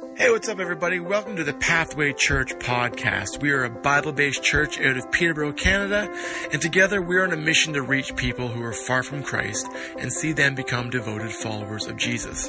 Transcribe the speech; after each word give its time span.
Hey, 0.00 0.30
what's 0.30 0.48
up, 0.48 0.60
everybody? 0.60 0.98
Welcome 0.98 1.36
to 1.36 1.44
the 1.44 1.52
Pathway 1.52 2.14
Church 2.14 2.54
podcast. 2.54 3.42
We 3.42 3.50
are 3.50 3.64
a 3.64 3.70
Bible 3.70 4.12
based 4.12 4.42
church 4.42 4.80
out 4.80 4.96
of 4.96 5.12
Peterborough, 5.12 5.52
Canada, 5.52 6.10
and 6.50 6.62
together 6.62 7.02
we 7.02 7.16
are 7.16 7.24
on 7.24 7.34
a 7.34 7.36
mission 7.36 7.74
to 7.74 7.82
reach 7.82 8.16
people 8.16 8.48
who 8.48 8.62
are 8.62 8.72
far 8.72 9.02
from 9.02 9.22
Christ 9.22 9.68
and 9.98 10.10
see 10.10 10.32
them 10.32 10.54
become 10.54 10.88
devoted 10.88 11.32
followers 11.32 11.86
of 11.86 11.98
Jesus. 11.98 12.48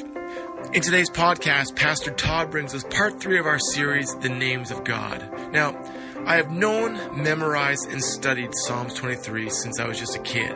In 0.74 0.82
today's 0.82 1.10
podcast, 1.10 1.76
Pastor 1.76 2.12
Todd 2.12 2.52
brings 2.52 2.74
us 2.74 2.86
part 2.86 3.20
three 3.20 3.38
of 3.38 3.46
our 3.46 3.60
series, 3.60 4.16
The 4.16 4.30
Names 4.30 4.72
of 4.72 4.86
God. 4.86 5.52
Now, 5.52 5.78
I 6.26 6.38
have 6.38 6.52
known, 6.52 7.22
memorized, 7.22 7.92
and 7.92 8.02
studied 8.02 8.56
Psalms 8.56 8.94
23 8.94 9.50
since 9.50 9.78
I 9.78 9.88
was 9.88 10.00
just 10.00 10.16
a 10.16 10.22
kid. 10.22 10.56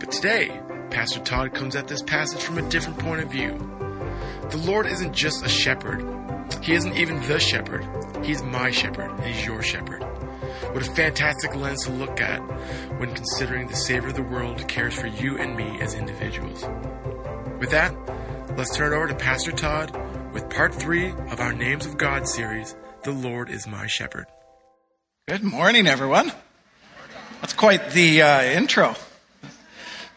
But 0.00 0.10
today, 0.10 0.60
Pastor 0.90 1.20
Todd 1.20 1.54
comes 1.54 1.76
at 1.76 1.86
this 1.86 2.02
passage 2.02 2.42
from 2.42 2.58
a 2.58 2.68
different 2.68 2.98
point 2.98 3.22
of 3.22 3.30
view. 3.30 3.56
The 4.50 4.58
Lord 4.58 4.86
isn't 4.86 5.12
just 5.12 5.44
a 5.44 5.48
shepherd, 5.48 6.15
He 6.62 6.74
isn't 6.74 6.96
even 6.96 7.20
the 7.22 7.38
shepherd. 7.38 7.86
He's 8.24 8.42
my 8.42 8.70
shepherd, 8.70 9.10
and 9.10 9.24
He's 9.24 9.46
your 9.46 9.62
shepherd. 9.62 10.02
What 10.72 10.86
a 10.86 10.90
fantastic 10.90 11.54
lens 11.54 11.84
to 11.84 11.92
look 11.92 12.20
at 12.20 12.40
when 12.98 13.14
considering 13.14 13.68
the 13.68 13.76
Savior 13.76 14.08
of 14.08 14.14
the 14.14 14.22
world 14.22 14.66
cares 14.68 14.94
for 14.94 15.06
you 15.06 15.38
and 15.38 15.56
me 15.56 15.80
as 15.80 15.94
individuals. 15.94 16.64
With 17.58 17.70
that, 17.70 17.94
let's 18.56 18.76
turn 18.76 18.92
over 18.92 19.06
to 19.06 19.14
Pastor 19.14 19.52
Todd 19.52 19.96
with 20.32 20.50
part 20.50 20.74
three 20.74 21.10
of 21.30 21.40
our 21.40 21.52
Names 21.52 21.86
of 21.86 21.96
God 21.96 22.28
series 22.28 22.74
The 23.04 23.12
Lord 23.12 23.48
is 23.48 23.66
My 23.66 23.86
Shepherd. 23.86 24.26
Good 25.28 25.42
morning, 25.42 25.86
everyone. 25.86 26.32
That's 27.40 27.54
quite 27.54 27.90
the 27.90 28.22
uh, 28.22 28.42
intro. 28.42 28.94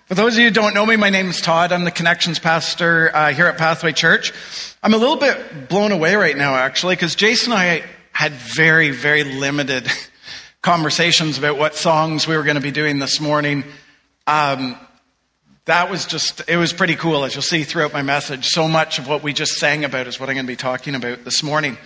For 0.09 0.15
those 0.15 0.33
of 0.33 0.39
you 0.39 0.45
who 0.45 0.51
don't 0.51 0.73
know 0.73 0.87
me, 0.87 0.95
my 0.95 1.11
name 1.11 1.29
is 1.29 1.39
Todd. 1.39 1.71
I'm 1.71 1.83
the 1.83 1.91
connections 1.91 2.39
pastor 2.39 3.15
uh, 3.15 3.31
here 3.31 3.45
at 3.45 3.59
Pathway 3.59 3.91
Church. 3.91 4.33
I'm 4.81 4.95
a 4.95 4.97
little 4.97 5.17
bit 5.17 5.69
blown 5.69 5.91
away 5.91 6.15
right 6.15 6.35
now, 6.35 6.55
actually, 6.55 6.95
because 6.95 7.13
Jason 7.13 7.51
and 7.53 7.61
I 7.61 7.83
had 8.11 8.31
very, 8.31 8.89
very 8.89 9.23
limited 9.23 9.87
conversations 10.63 11.37
about 11.37 11.59
what 11.59 11.75
songs 11.75 12.27
we 12.27 12.35
were 12.35 12.41
going 12.41 12.55
to 12.55 12.61
be 12.61 12.71
doing 12.71 12.97
this 12.97 13.21
morning. 13.21 13.63
Um, 14.25 14.75
that 15.65 15.91
was 15.91 16.07
just, 16.07 16.41
it 16.49 16.57
was 16.57 16.73
pretty 16.73 16.95
cool, 16.95 17.23
as 17.23 17.35
you'll 17.35 17.43
see 17.43 17.63
throughout 17.63 17.93
my 17.93 18.01
message. 18.01 18.47
So 18.47 18.67
much 18.67 18.97
of 18.97 19.07
what 19.07 19.21
we 19.21 19.31
just 19.31 19.59
sang 19.59 19.85
about 19.85 20.07
is 20.07 20.19
what 20.19 20.27
I'm 20.27 20.33
going 20.33 20.47
to 20.47 20.51
be 20.51 20.55
talking 20.55 20.95
about 20.95 21.23
this 21.23 21.43
morning. 21.43 21.77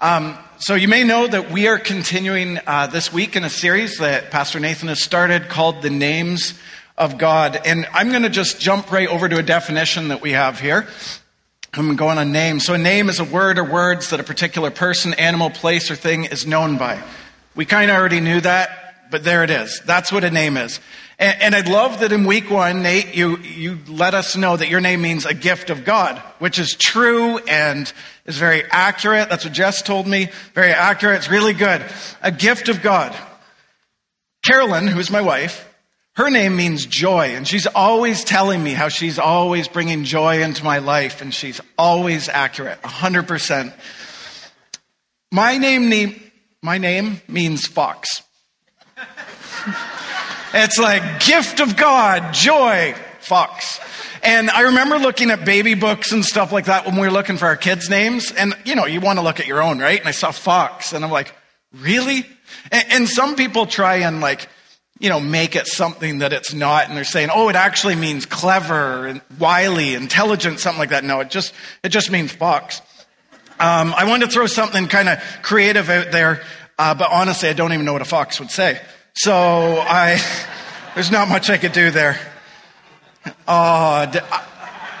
Um, 0.00 0.36
so 0.58 0.74
you 0.74 0.88
may 0.88 1.04
know 1.04 1.28
that 1.28 1.52
we 1.52 1.68
are 1.68 1.78
continuing 1.78 2.58
uh, 2.66 2.88
this 2.88 3.12
week 3.12 3.36
in 3.36 3.44
a 3.44 3.48
series 3.48 3.98
that 3.98 4.32
Pastor 4.32 4.58
Nathan 4.58 4.88
has 4.88 5.00
started 5.00 5.48
called 5.48 5.80
The 5.80 5.90
Names 5.90 6.58
of 7.02 7.18
God. 7.18 7.60
And 7.66 7.86
I'm 7.92 8.10
going 8.10 8.22
to 8.22 8.30
just 8.30 8.60
jump 8.60 8.92
right 8.92 9.08
over 9.08 9.28
to 9.28 9.38
a 9.38 9.42
definition 9.42 10.08
that 10.08 10.22
we 10.22 10.32
have 10.32 10.60
here. 10.60 10.86
I'm 11.74 11.96
going 11.96 12.18
on 12.18 12.30
name. 12.30 12.60
So 12.60 12.74
a 12.74 12.78
name 12.78 13.08
is 13.08 13.18
a 13.18 13.24
word 13.24 13.58
or 13.58 13.64
words 13.64 14.10
that 14.10 14.20
a 14.20 14.24
particular 14.24 14.70
person, 14.70 15.14
animal, 15.14 15.50
place, 15.50 15.90
or 15.90 15.96
thing 15.96 16.24
is 16.26 16.46
known 16.46 16.78
by. 16.78 17.02
We 17.56 17.64
kind 17.64 17.90
of 17.90 17.96
already 17.96 18.20
knew 18.20 18.40
that, 18.40 19.08
but 19.10 19.24
there 19.24 19.42
it 19.42 19.50
is. 19.50 19.80
That's 19.84 20.12
what 20.12 20.22
a 20.22 20.30
name 20.30 20.56
is. 20.56 20.78
And, 21.18 21.42
and 21.42 21.54
I'd 21.56 21.68
love 21.68 22.00
that 22.00 22.12
in 22.12 22.24
week 22.24 22.50
one, 22.50 22.82
Nate, 22.82 23.16
you, 23.16 23.38
you 23.38 23.78
let 23.88 24.14
us 24.14 24.36
know 24.36 24.56
that 24.56 24.68
your 24.68 24.80
name 24.80 25.02
means 25.02 25.26
a 25.26 25.34
gift 25.34 25.70
of 25.70 25.84
God, 25.84 26.18
which 26.38 26.58
is 26.58 26.76
true 26.78 27.38
and 27.38 27.92
is 28.26 28.38
very 28.38 28.64
accurate. 28.70 29.28
That's 29.28 29.44
what 29.44 29.52
Jess 29.52 29.82
told 29.82 30.06
me. 30.06 30.28
Very 30.54 30.72
accurate. 30.72 31.16
It's 31.16 31.30
really 31.30 31.54
good. 31.54 31.82
A 32.22 32.30
gift 32.30 32.68
of 32.68 32.80
God. 32.80 33.16
Carolyn, 34.44 34.86
who's 34.86 35.10
my 35.10 35.20
wife, 35.20 35.68
her 36.14 36.28
name 36.28 36.56
means 36.56 36.84
joy, 36.84 37.28
and 37.28 37.48
she's 37.48 37.66
always 37.66 38.22
telling 38.22 38.62
me 38.62 38.72
how 38.72 38.88
she's 38.88 39.18
always 39.18 39.66
bringing 39.66 40.04
joy 40.04 40.42
into 40.42 40.62
my 40.62 40.78
life, 40.78 41.22
and 41.22 41.32
she's 41.32 41.60
always 41.78 42.28
accurate, 42.28 42.80
100%. 42.82 43.72
My 45.30 45.56
name, 45.56 46.20
my 46.60 46.76
name 46.76 47.22
means 47.28 47.66
fox. 47.66 48.22
it's 50.54 50.78
like 50.78 51.24
gift 51.24 51.60
of 51.60 51.78
God, 51.78 52.34
joy, 52.34 52.94
fox. 53.20 53.80
And 54.22 54.50
I 54.50 54.62
remember 54.62 54.98
looking 54.98 55.30
at 55.30 55.46
baby 55.46 55.72
books 55.72 56.12
and 56.12 56.22
stuff 56.22 56.52
like 56.52 56.66
that 56.66 56.84
when 56.84 56.96
we 56.96 57.00
were 57.00 57.10
looking 57.10 57.38
for 57.38 57.46
our 57.46 57.56
kids' 57.56 57.88
names. 57.88 58.30
And, 58.30 58.54
you 58.66 58.74
know, 58.74 58.84
you 58.84 59.00
want 59.00 59.18
to 59.18 59.24
look 59.24 59.40
at 59.40 59.46
your 59.46 59.62
own, 59.62 59.78
right? 59.78 59.98
And 59.98 60.06
I 60.06 60.12
saw 60.12 60.30
Fox, 60.30 60.92
and 60.92 61.04
I'm 61.04 61.10
like, 61.10 61.34
really? 61.72 62.26
And, 62.70 62.84
and 62.90 63.08
some 63.08 63.34
people 63.34 63.64
try 63.64 63.96
and, 63.96 64.20
like, 64.20 64.48
you 65.02 65.08
know, 65.08 65.18
make 65.18 65.56
it 65.56 65.66
something 65.66 66.18
that 66.18 66.32
it's 66.32 66.54
not. 66.54 66.86
And 66.86 66.96
they're 66.96 67.02
saying, 67.02 67.30
oh, 67.34 67.48
it 67.48 67.56
actually 67.56 67.96
means 67.96 68.24
clever 68.24 69.04
and 69.08 69.20
wily, 69.36 69.94
intelligent, 69.94 70.60
something 70.60 70.78
like 70.78 70.90
that. 70.90 71.02
No, 71.02 71.18
it 71.18 71.28
just, 71.28 71.52
it 71.82 71.88
just 71.88 72.12
means 72.12 72.30
fox. 72.30 72.80
Um, 73.58 73.92
I 73.96 74.04
wanted 74.06 74.26
to 74.26 74.30
throw 74.30 74.46
something 74.46 74.86
kind 74.86 75.08
of 75.08 75.18
creative 75.42 75.90
out 75.90 76.12
there, 76.12 76.40
uh, 76.78 76.94
but 76.94 77.10
honestly, 77.10 77.48
I 77.48 77.52
don't 77.52 77.72
even 77.72 77.84
know 77.84 77.92
what 77.92 78.02
a 78.02 78.04
fox 78.04 78.38
would 78.38 78.52
say. 78.52 78.80
So 79.14 79.32
I, 79.32 80.20
there's 80.94 81.10
not 81.10 81.28
much 81.28 81.50
I 81.50 81.58
could 81.58 81.72
do 81.72 81.90
there. 81.90 82.20
Uh, 83.46 84.06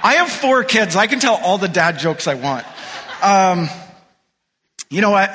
I 0.02 0.14
have 0.14 0.30
four 0.30 0.64
kids. 0.64 0.96
I 0.96 1.06
can 1.06 1.20
tell 1.20 1.36
all 1.36 1.58
the 1.58 1.68
dad 1.68 2.00
jokes 2.00 2.26
I 2.26 2.34
want. 2.34 2.66
Um, 3.22 3.68
you 4.90 5.00
know 5.00 5.10
what? 5.10 5.30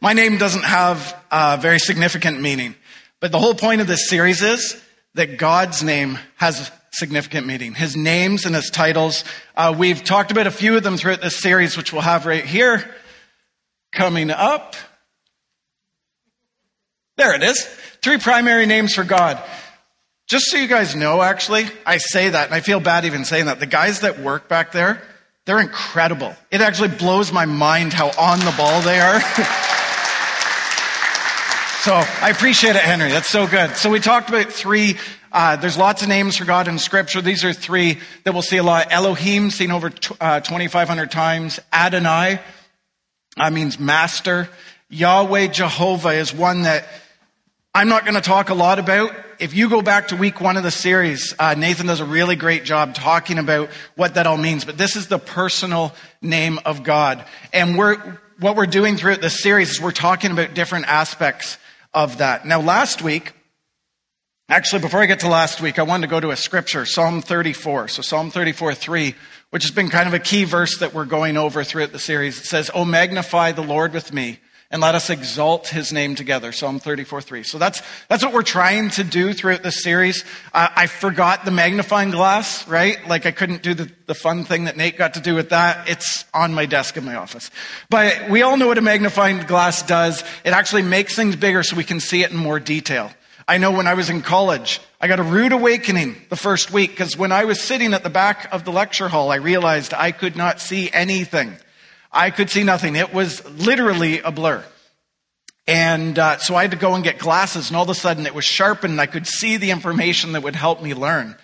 My 0.00 0.12
name 0.12 0.38
doesn't 0.38 0.64
have 0.64 1.20
a 1.32 1.58
very 1.60 1.80
significant 1.80 2.40
meaning. 2.40 2.76
But 3.26 3.32
the 3.32 3.40
whole 3.40 3.56
point 3.56 3.80
of 3.80 3.88
this 3.88 4.08
series 4.08 4.40
is 4.40 4.80
that 5.14 5.36
God's 5.36 5.82
name 5.82 6.16
has 6.36 6.70
significant 6.92 7.44
meaning. 7.44 7.74
His 7.74 7.96
names 7.96 8.46
and 8.46 8.54
his 8.54 8.70
titles. 8.70 9.24
Uh, 9.56 9.74
we've 9.76 10.04
talked 10.04 10.30
about 10.30 10.46
a 10.46 10.52
few 10.52 10.76
of 10.76 10.84
them 10.84 10.96
throughout 10.96 11.22
this 11.22 11.36
series, 11.36 11.76
which 11.76 11.92
we'll 11.92 12.02
have 12.02 12.24
right 12.24 12.44
here. 12.44 12.88
Coming 13.92 14.30
up. 14.30 14.76
There 17.16 17.34
it 17.34 17.42
is. 17.42 17.64
Three 18.00 18.18
primary 18.18 18.64
names 18.64 18.94
for 18.94 19.02
God. 19.02 19.42
Just 20.28 20.46
so 20.46 20.56
you 20.56 20.68
guys 20.68 20.94
know, 20.94 21.20
actually, 21.20 21.66
I 21.84 21.96
say 21.96 22.28
that, 22.28 22.46
and 22.46 22.54
I 22.54 22.60
feel 22.60 22.78
bad 22.78 23.06
even 23.06 23.24
saying 23.24 23.46
that. 23.46 23.58
The 23.58 23.66
guys 23.66 24.02
that 24.02 24.20
work 24.20 24.48
back 24.48 24.70
there, 24.70 25.02
they're 25.46 25.60
incredible. 25.60 26.32
It 26.52 26.60
actually 26.60 26.90
blows 26.90 27.32
my 27.32 27.46
mind 27.46 27.92
how 27.92 28.06
on 28.10 28.38
the 28.38 28.54
ball 28.56 28.82
they 28.82 29.00
are. 29.00 29.20
So 31.86 31.94
I 31.94 32.30
appreciate 32.30 32.74
it, 32.74 32.82
Henry. 32.82 33.10
That's 33.10 33.28
so 33.28 33.46
good. 33.46 33.76
So 33.76 33.90
we 33.90 34.00
talked 34.00 34.28
about 34.28 34.52
three. 34.52 34.96
Uh, 35.30 35.54
there's 35.54 35.78
lots 35.78 36.02
of 36.02 36.08
names 36.08 36.36
for 36.36 36.44
God 36.44 36.66
in 36.66 36.80
Scripture. 36.80 37.22
These 37.22 37.44
are 37.44 37.52
three 37.52 38.00
that 38.24 38.32
we'll 38.32 38.42
see 38.42 38.56
a 38.56 38.64
lot. 38.64 38.88
Elohim, 38.90 39.50
seen 39.50 39.70
over 39.70 39.92
uh, 40.20 40.40
2,500 40.40 41.12
times. 41.12 41.60
Adonai, 41.72 42.40
that 43.36 43.52
means 43.52 43.78
master. 43.78 44.48
Yahweh 44.88 45.46
Jehovah 45.46 46.08
is 46.08 46.34
one 46.34 46.62
that 46.62 46.88
I'm 47.72 47.88
not 47.88 48.02
going 48.02 48.16
to 48.16 48.20
talk 48.20 48.50
a 48.50 48.54
lot 48.54 48.80
about. 48.80 49.14
If 49.38 49.54
you 49.54 49.68
go 49.68 49.80
back 49.80 50.08
to 50.08 50.16
week 50.16 50.40
one 50.40 50.56
of 50.56 50.64
the 50.64 50.72
series, 50.72 51.36
uh, 51.38 51.54
Nathan 51.54 51.86
does 51.86 52.00
a 52.00 52.04
really 52.04 52.34
great 52.34 52.64
job 52.64 52.96
talking 52.96 53.38
about 53.38 53.70
what 53.94 54.14
that 54.14 54.26
all 54.26 54.38
means. 54.38 54.64
But 54.64 54.76
this 54.76 54.96
is 54.96 55.06
the 55.06 55.20
personal 55.20 55.94
name 56.20 56.58
of 56.64 56.82
God. 56.82 57.24
And 57.52 57.78
we're, 57.78 58.18
what 58.40 58.56
we're 58.56 58.66
doing 58.66 58.96
throughout 58.96 59.20
this 59.20 59.40
series 59.40 59.70
is 59.70 59.80
we're 59.80 59.92
talking 59.92 60.32
about 60.32 60.52
different 60.52 60.86
aspects 60.86 61.58
of 61.96 62.18
that. 62.18 62.46
Now, 62.46 62.60
last 62.60 63.02
week, 63.02 63.32
actually, 64.48 64.82
before 64.82 65.00
I 65.00 65.06
get 65.06 65.20
to 65.20 65.28
last 65.28 65.60
week, 65.60 65.78
I 65.80 65.82
wanted 65.82 66.06
to 66.06 66.10
go 66.10 66.20
to 66.20 66.30
a 66.30 66.36
scripture, 66.36 66.84
Psalm 66.84 67.22
34. 67.22 67.88
So, 67.88 68.02
Psalm 68.02 68.30
34 68.30 68.74
3, 68.74 69.14
which 69.50 69.64
has 69.64 69.72
been 69.72 69.88
kind 69.88 70.06
of 70.06 70.14
a 70.14 70.20
key 70.20 70.44
verse 70.44 70.78
that 70.78 70.92
we're 70.92 71.06
going 71.06 71.38
over 71.38 71.64
throughout 71.64 71.92
the 71.92 71.98
series. 71.98 72.38
It 72.38 72.44
says, 72.44 72.70
Oh, 72.74 72.84
magnify 72.84 73.52
the 73.52 73.62
Lord 73.62 73.94
with 73.94 74.12
me 74.12 74.38
and 74.70 74.82
let 74.82 74.94
us 74.94 75.10
exalt 75.10 75.68
his 75.68 75.92
name 75.92 76.14
together. 76.14 76.50
Psalm 76.52 76.80
34 76.80 77.22
3. 77.22 77.42
So 77.44 77.58
that's, 77.58 77.82
that's 78.08 78.24
what 78.24 78.32
we're 78.32 78.42
trying 78.42 78.90
to 78.90 79.04
do 79.04 79.32
throughout 79.32 79.62
this 79.62 79.82
series. 79.82 80.24
Uh, 80.52 80.68
I 80.74 80.86
forgot 80.86 81.44
the 81.44 81.50
magnifying 81.50 82.10
glass, 82.10 82.66
right? 82.66 83.06
Like 83.08 83.26
I 83.26 83.30
couldn't 83.30 83.62
do 83.62 83.74
the, 83.74 83.90
the 84.06 84.14
fun 84.14 84.44
thing 84.44 84.64
that 84.64 84.76
Nate 84.76 84.98
got 84.98 85.14
to 85.14 85.20
do 85.20 85.34
with 85.34 85.50
that. 85.50 85.88
It's 85.88 86.24
on 86.34 86.52
my 86.52 86.66
desk 86.66 86.96
in 86.96 87.04
my 87.04 87.14
office. 87.14 87.50
But 87.90 88.28
we 88.28 88.42
all 88.42 88.56
know 88.56 88.66
what 88.66 88.78
a 88.78 88.82
magnifying 88.82 89.38
glass 89.46 89.82
does. 89.82 90.24
It 90.44 90.50
actually 90.50 90.82
makes 90.82 91.14
things 91.14 91.36
bigger 91.36 91.62
so 91.62 91.76
we 91.76 91.84
can 91.84 92.00
see 92.00 92.22
it 92.22 92.32
in 92.32 92.36
more 92.36 92.58
detail. 92.58 93.12
I 93.48 93.58
know 93.58 93.70
when 93.70 93.86
I 93.86 93.94
was 93.94 94.10
in 94.10 94.22
college, 94.22 94.80
I 95.00 95.06
got 95.06 95.20
a 95.20 95.22
rude 95.22 95.52
awakening 95.52 96.16
the 96.30 96.36
first 96.36 96.72
week 96.72 96.90
because 96.90 97.16
when 97.16 97.30
I 97.30 97.44
was 97.44 97.60
sitting 97.60 97.94
at 97.94 98.02
the 98.02 98.10
back 98.10 98.52
of 98.52 98.64
the 98.64 98.72
lecture 98.72 99.08
hall, 99.08 99.30
I 99.30 99.36
realized 99.36 99.94
I 99.94 100.10
could 100.10 100.34
not 100.34 100.60
see 100.60 100.90
anything. 100.90 101.56
I 102.16 102.30
could 102.30 102.50
see 102.50 102.64
nothing. 102.64 102.96
It 102.96 103.12
was 103.12 103.44
literally 103.50 104.20
a 104.20 104.32
blur. 104.32 104.64
And 105.68 106.18
uh, 106.18 106.38
so 106.38 106.54
I 106.54 106.62
had 106.62 106.70
to 106.70 106.76
go 106.76 106.94
and 106.94 107.04
get 107.04 107.18
glasses, 107.18 107.68
and 107.68 107.76
all 107.76 107.82
of 107.82 107.90
a 107.90 107.94
sudden 107.94 108.24
it 108.24 108.34
was 108.34 108.44
sharpened, 108.44 109.00
I 109.00 109.06
could 109.06 109.26
see 109.26 109.56
the 109.56 109.70
information 109.70 110.32
that 110.32 110.42
would 110.42 110.54
help 110.54 110.82
me 110.82 110.94
learn. 110.94 111.36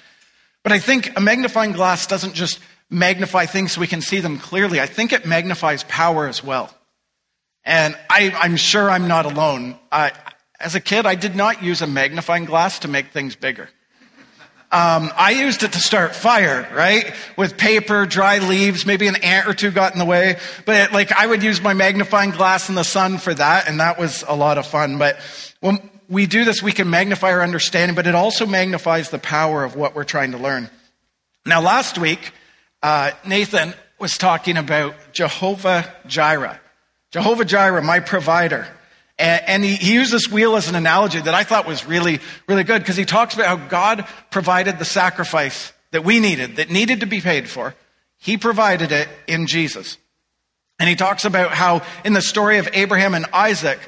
But 0.62 0.72
I 0.72 0.78
think 0.78 1.16
a 1.16 1.20
magnifying 1.20 1.72
glass 1.72 2.06
doesn't 2.06 2.34
just 2.34 2.60
magnify 2.88 3.46
things 3.46 3.72
so 3.72 3.80
we 3.80 3.86
can 3.86 4.00
see 4.00 4.20
them 4.20 4.38
clearly, 4.38 4.80
I 4.80 4.86
think 4.86 5.12
it 5.12 5.26
magnifies 5.26 5.82
power 5.84 6.28
as 6.28 6.44
well. 6.44 6.72
And 7.64 7.96
I, 8.10 8.32
am 8.44 8.56
sure 8.56 8.90
I'm 8.90 9.08
not 9.08 9.26
alone. 9.26 9.76
I, 9.90 10.12
as 10.60 10.74
a 10.74 10.80
kid, 10.80 11.06
I 11.06 11.14
did 11.14 11.34
not 11.34 11.62
use 11.62 11.82
a 11.82 11.86
magnifying 11.86 12.44
glass 12.44 12.80
to 12.80 12.88
make 12.88 13.08
things 13.08 13.34
bigger. 13.34 13.68
Um, 14.72 15.12
I 15.14 15.32
used 15.32 15.62
it 15.64 15.74
to 15.74 15.78
start 15.78 16.16
fire, 16.16 16.66
right? 16.74 17.12
With 17.36 17.58
paper, 17.58 18.06
dry 18.06 18.38
leaves, 18.38 18.86
maybe 18.86 19.06
an 19.06 19.16
ant 19.16 19.46
or 19.46 19.52
two 19.52 19.70
got 19.70 19.92
in 19.92 19.98
the 19.98 20.06
way. 20.06 20.38
But 20.64 20.92
like 20.92 21.12
I 21.12 21.26
would 21.26 21.42
use 21.42 21.60
my 21.60 21.74
magnifying 21.74 22.30
glass 22.30 22.70
in 22.70 22.74
the 22.74 22.82
sun 22.82 23.18
for 23.18 23.34
that, 23.34 23.68
and 23.68 23.80
that 23.80 23.98
was 23.98 24.24
a 24.26 24.34
lot 24.34 24.56
of 24.56 24.66
fun. 24.66 24.96
But 24.96 25.18
when 25.60 25.90
we 26.08 26.24
do 26.24 26.46
this, 26.46 26.62
we 26.62 26.72
can 26.72 26.88
magnify 26.88 27.32
our 27.32 27.42
understanding, 27.42 27.94
but 27.94 28.06
it 28.06 28.14
also 28.14 28.46
magnifies 28.46 29.10
the 29.10 29.18
power 29.18 29.62
of 29.62 29.76
what 29.76 29.94
we're 29.94 30.04
trying 30.04 30.32
to 30.32 30.38
learn. 30.38 30.70
Now, 31.44 31.60
last 31.60 31.98
week, 31.98 32.32
uh, 32.82 33.10
Nathan 33.26 33.74
was 33.98 34.16
talking 34.16 34.56
about 34.56 34.94
Jehovah 35.12 35.94
Jireh. 36.06 36.58
Jehovah 37.10 37.44
Jireh, 37.44 37.82
my 37.82 38.00
provider. 38.00 38.66
And, 39.18 39.42
and 39.46 39.64
he, 39.64 39.76
he, 39.76 39.94
used 39.94 40.12
this 40.12 40.30
wheel 40.30 40.56
as 40.56 40.68
an 40.68 40.74
analogy 40.74 41.20
that 41.20 41.34
I 41.34 41.44
thought 41.44 41.66
was 41.66 41.86
really, 41.86 42.20
really 42.48 42.64
good 42.64 42.80
because 42.80 42.96
he 42.96 43.04
talks 43.04 43.34
about 43.34 43.46
how 43.46 43.68
God 43.68 44.06
provided 44.30 44.78
the 44.78 44.84
sacrifice 44.84 45.72
that 45.90 46.04
we 46.04 46.20
needed, 46.20 46.56
that 46.56 46.70
needed 46.70 47.00
to 47.00 47.06
be 47.06 47.20
paid 47.20 47.48
for. 47.48 47.74
He 48.18 48.38
provided 48.38 48.92
it 48.92 49.08
in 49.26 49.46
Jesus. 49.46 49.98
And 50.78 50.88
he 50.88 50.96
talks 50.96 51.24
about 51.24 51.52
how 51.52 51.82
in 52.04 52.12
the 52.12 52.22
story 52.22 52.58
of 52.58 52.68
Abraham 52.72 53.14
and 53.14 53.26
Isaac, 53.32 53.78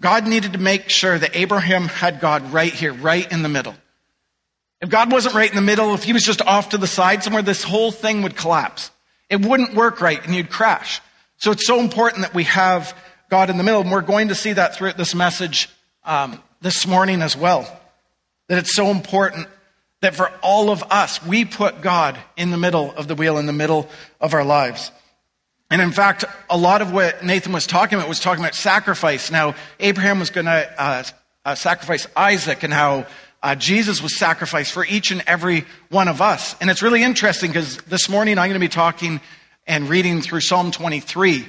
God 0.00 0.26
needed 0.26 0.52
to 0.52 0.58
make 0.58 0.90
sure 0.90 1.18
that 1.18 1.34
Abraham 1.34 1.88
had 1.88 2.20
God 2.20 2.52
right 2.52 2.72
here, 2.72 2.92
right 2.92 3.30
in 3.32 3.42
the 3.42 3.48
middle. 3.48 3.74
If 4.80 4.90
God 4.90 5.10
wasn't 5.10 5.34
right 5.34 5.50
in 5.50 5.56
the 5.56 5.62
middle, 5.62 5.94
if 5.94 6.04
he 6.04 6.12
was 6.12 6.22
just 6.22 6.42
off 6.42 6.68
to 6.68 6.78
the 6.78 6.86
side 6.86 7.24
somewhere, 7.24 7.42
this 7.42 7.64
whole 7.64 7.90
thing 7.90 8.22
would 8.22 8.36
collapse. 8.36 8.90
It 9.28 9.44
wouldn't 9.44 9.74
work 9.74 10.00
right 10.00 10.24
and 10.24 10.34
you'd 10.34 10.50
crash. 10.50 11.00
So 11.38 11.50
it's 11.50 11.66
so 11.66 11.80
important 11.80 12.22
that 12.22 12.34
we 12.34 12.44
have 12.44 12.96
God 13.28 13.50
in 13.50 13.58
the 13.58 13.64
middle. 13.64 13.82
And 13.82 13.90
we're 13.90 14.00
going 14.00 14.28
to 14.28 14.34
see 14.34 14.54
that 14.54 14.74
throughout 14.74 14.96
this 14.96 15.14
message 15.14 15.68
um, 16.04 16.42
this 16.60 16.86
morning 16.86 17.22
as 17.22 17.36
well. 17.36 17.68
That 18.48 18.58
it's 18.58 18.74
so 18.74 18.86
important 18.86 19.48
that 20.00 20.14
for 20.14 20.30
all 20.42 20.70
of 20.70 20.82
us, 20.90 21.24
we 21.24 21.44
put 21.44 21.82
God 21.82 22.18
in 22.36 22.50
the 22.50 22.56
middle 22.56 22.92
of 22.92 23.08
the 23.08 23.14
wheel, 23.14 23.36
in 23.38 23.46
the 23.46 23.52
middle 23.52 23.88
of 24.20 24.32
our 24.32 24.44
lives. 24.44 24.90
And 25.70 25.82
in 25.82 25.90
fact, 25.92 26.24
a 26.48 26.56
lot 26.56 26.80
of 26.80 26.92
what 26.92 27.22
Nathan 27.22 27.52
was 27.52 27.66
talking 27.66 27.98
about 27.98 28.08
was 28.08 28.20
talking 28.20 28.42
about 28.42 28.54
sacrifice. 28.54 29.30
Now, 29.30 29.54
Abraham 29.80 30.18
was 30.18 30.30
going 30.30 30.46
to 30.46 30.82
uh, 30.82 31.02
uh, 31.44 31.54
sacrifice 31.54 32.06
Isaac 32.16 32.62
and 32.62 32.72
how 32.72 33.06
uh, 33.42 33.54
Jesus 33.54 34.02
was 34.02 34.16
sacrificed 34.16 34.72
for 34.72 34.86
each 34.86 35.10
and 35.10 35.22
every 35.26 35.66
one 35.90 36.08
of 36.08 36.22
us. 36.22 36.56
And 36.60 36.70
it's 36.70 36.80
really 36.80 37.02
interesting 37.02 37.50
because 37.50 37.76
this 37.82 38.08
morning 38.08 38.38
I'm 38.38 38.48
going 38.48 38.54
to 38.54 38.60
be 38.60 38.68
talking 38.68 39.20
and 39.66 39.88
reading 39.88 40.22
through 40.22 40.40
Psalm 40.40 40.70
23. 40.70 41.46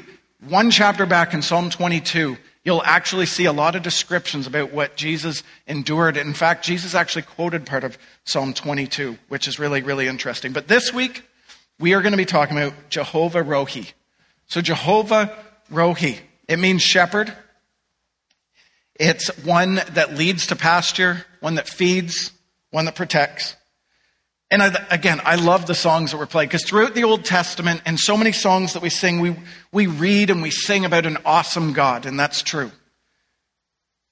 One 0.48 0.72
chapter 0.72 1.06
back 1.06 1.34
in 1.34 1.42
Psalm 1.42 1.70
22, 1.70 2.38
you'll 2.64 2.84
actually 2.84 3.26
see 3.26 3.44
a 3.44 3.52
lot 3.52 3.76
of 3.76 3.84
descriptions 3.84 4.48
about 4.48 4.72
what 4.72 4.96
Jesus 4.96 5.44
endured. 5.68 6.16
In 6.16 6.34
fact, 6.34 6.64
Jesus 6.64 6.96
actually 6.96 7.24
quoted 7.24 7.66
part 7.66 7.84
of 7.84 7.98
Psalm 8.24 8.54
22, 8.54 9.18
which 9.28 9.50
is 9.50 9.60
really, 9.60 9.82
really 9.82 10.08
interesting. 10.08 10.54
But 10.54 10.70
this 10.70 10.94
week, 10.94 11.24
we 11.78 11.94
are 11.94 12.02
going 12.02 12.14
to 12.14 12.18
be 12.18 12.24
talking 12.24 12.58
about 12.58 12.74
Jehovah 12.90 13.44
Rohi. 13.44 13.92
So, 14.48 14.62
Jehovah 14.62 15.38
Rohi, 15.70 16.20
it 16.48 16.58
means 16.58 16.84
shepherd. 16.84 17.34
It's 18.96 19.28
one 19.44 19.76
that 19.92 20.16
leads 20.16 20.48
to 20.48 20.56
pasture, 20.56 21.26
one 21.42 21.56
that 21.56 21.68
feeds, 21.68 22.32
one 22.72 22.86
that 22.86 22.96
protects. 22.96 23.58
And 24.52 24.64
I, 24.64 24.86
again, 24.90 25.22
I 25.24 25.36
love 25.36 25.68
the 25.68 25.76
songs 25.76 26.12
that 26.12 26.18
were 26.18 26.26
played 26.26 26.50
because 26.50 26.66
throughout 26.66 26.96
the 26.96 27.04
Old 27.04 27.24
Testament 27.24 27.82
and 27.86 28.00
so 28.00 28.18
many 28.18 28.32
songs 28.32 28.74
that 28.74 28.82
we 28.82 28.90
sing, 28.90 29.20
we, 29.20 29.36
we 29.72 29.86
read 29.86 30.30
and 30.30 30.42
we 30.42 30.50
sing 30.50 30.86
about 30.86 31.06
an 31.06 31.18
awesome 31.24 31.74
God, 31.74 32.06
and 32.06 32.20
that's 32.20 32.42
true. 32.42 32.72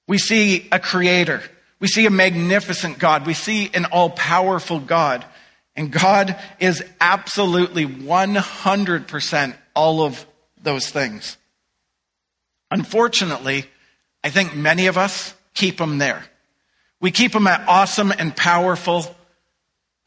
We 0.06 0.18
see 0.18 0.68
a 0.70 0.78
creator. 0.78 1.42
We 1.80 1.88
see 1.88 2.06
a 2.06 2.10
magnificent 2.10 2.98
God. 2.98 3.26
We 3.26 3.34
see 3.34 3.70
an 3.74 3.86
all 3.86 4.10
powerful 4.10 4.80
God. 4.80 5.24
And 5.76 5.92
God 5.92 6.36
is 6.58 6.82
absolutely 7.00 7.86
100% 7.86 9.54
all 9.74 10.02
of 10.02 10.26
those 10.60 10.90
things. 10.90 11.36
Unfortunately, 12.70 13.66
I 14.24 14.30
think 14.30 14.56
many 14.56 14.86
of 14.86 14.98
us 14.98 15.34
keep 15.54 15.80
him 15.80 15.98
there. 15.98 16.24
We 17.00 17.12
keep 17.12 17.34
him 17.34 17.46
at 17.46 17.68
awesome 17.68 18.10
and 18.10 18.34
powerful 18.34 19.14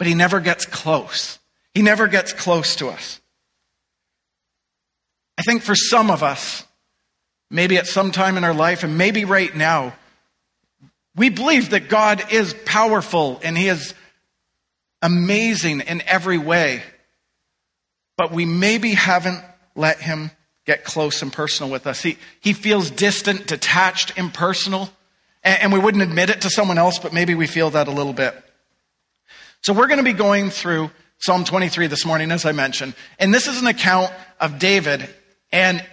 but 0.01 0.07
he 0.07 0.15
never 0.15 0.39
gets 0.39 0.65
close. 0.65 1.37
He 1.75 1.83
never 1.83 2.07
gets 2.07 2.33
close 2.33 2.75
to 2.77 2.87
us. 2.87 3.21
I 5.37 5.43
think 5.43 5.61
for 5.61 5.75
some 5.75 6.09
of 6.09 6.23
us, 6.23 6.65
maybe 7.51 7.77
at 7.77 7.85
some 7.85 8.11
time 8.11 8.35
in 8.35 8.43
our 8.43 8.55
life, 8.55 8.83
and 8.83 8.97
maybe 8.97 9.25
right 9.25 9.55
now, 9.55 9.93
we 11.15 11.29
believe 11.29 11.69
that 11.69 11.87
God 11.87 12.33
is 12.33 12.55
powerful 12.65 13.39
and 13.43 13.55
he 13.55 13.67
is 13.67 13.93
amazing 15.03 15.81
in 15.81 16.01
every 16.07 16.39
way, 16.39 16.81
but 18.17 18.31
we 18.31 18.43
maybe 18.43 18.95
haven't 18.95 19.43
let 19.75 20.01
him 20.01 20.31
get 20.65 20.83
close 20.83 21.21
and 21.21 21.31
personal 21.31 21.71
with 21.71 21.85
us. 21.85 22.01
He, 22.01 22.17
he 22.39 22.53
feels 22.53 22.89
distant, 22.89 23.45
detached, 23.45 24.17
impersonal, 24.17 24.89
and, 25.43 25.61
and 25.61 25.71
we 25.71 25.77
wouldn't 25.77 26.01
admit 26.01 26.31
it 26.31 26.41
to 26.41 26.49
someone 26.49 26.79
else, 26.79 26.97
but 26.97 27.13
maybe 27.13 27.35
we 27.35 27.45
feel 27.45 27.69
that 27.69 27.87
a 27.87 27.91
little 27.91 28.13
bit. 28.13 28.33
So 29.63 29.73
we're 29.73 29.85
going 29.85 29.99
to 29.99 30.03
be 30.03 30.13
going 30.13 30.49
through 30.49 30.89
Psalm 31.19 31.43
23 31.43 31.85
this 31.85 32.03
morning, 32.03 32.31
as 32.31 32.45
I 32.45 32.51
mentioned. 32.51 32.95
And 33.19 33.31
this 33.31 33.47
is 33.47 33.61
an 33.61 33.67
account 33.67 34.11
of 34.39 34.57
David. 34.57 35.07
And 35.51 35.85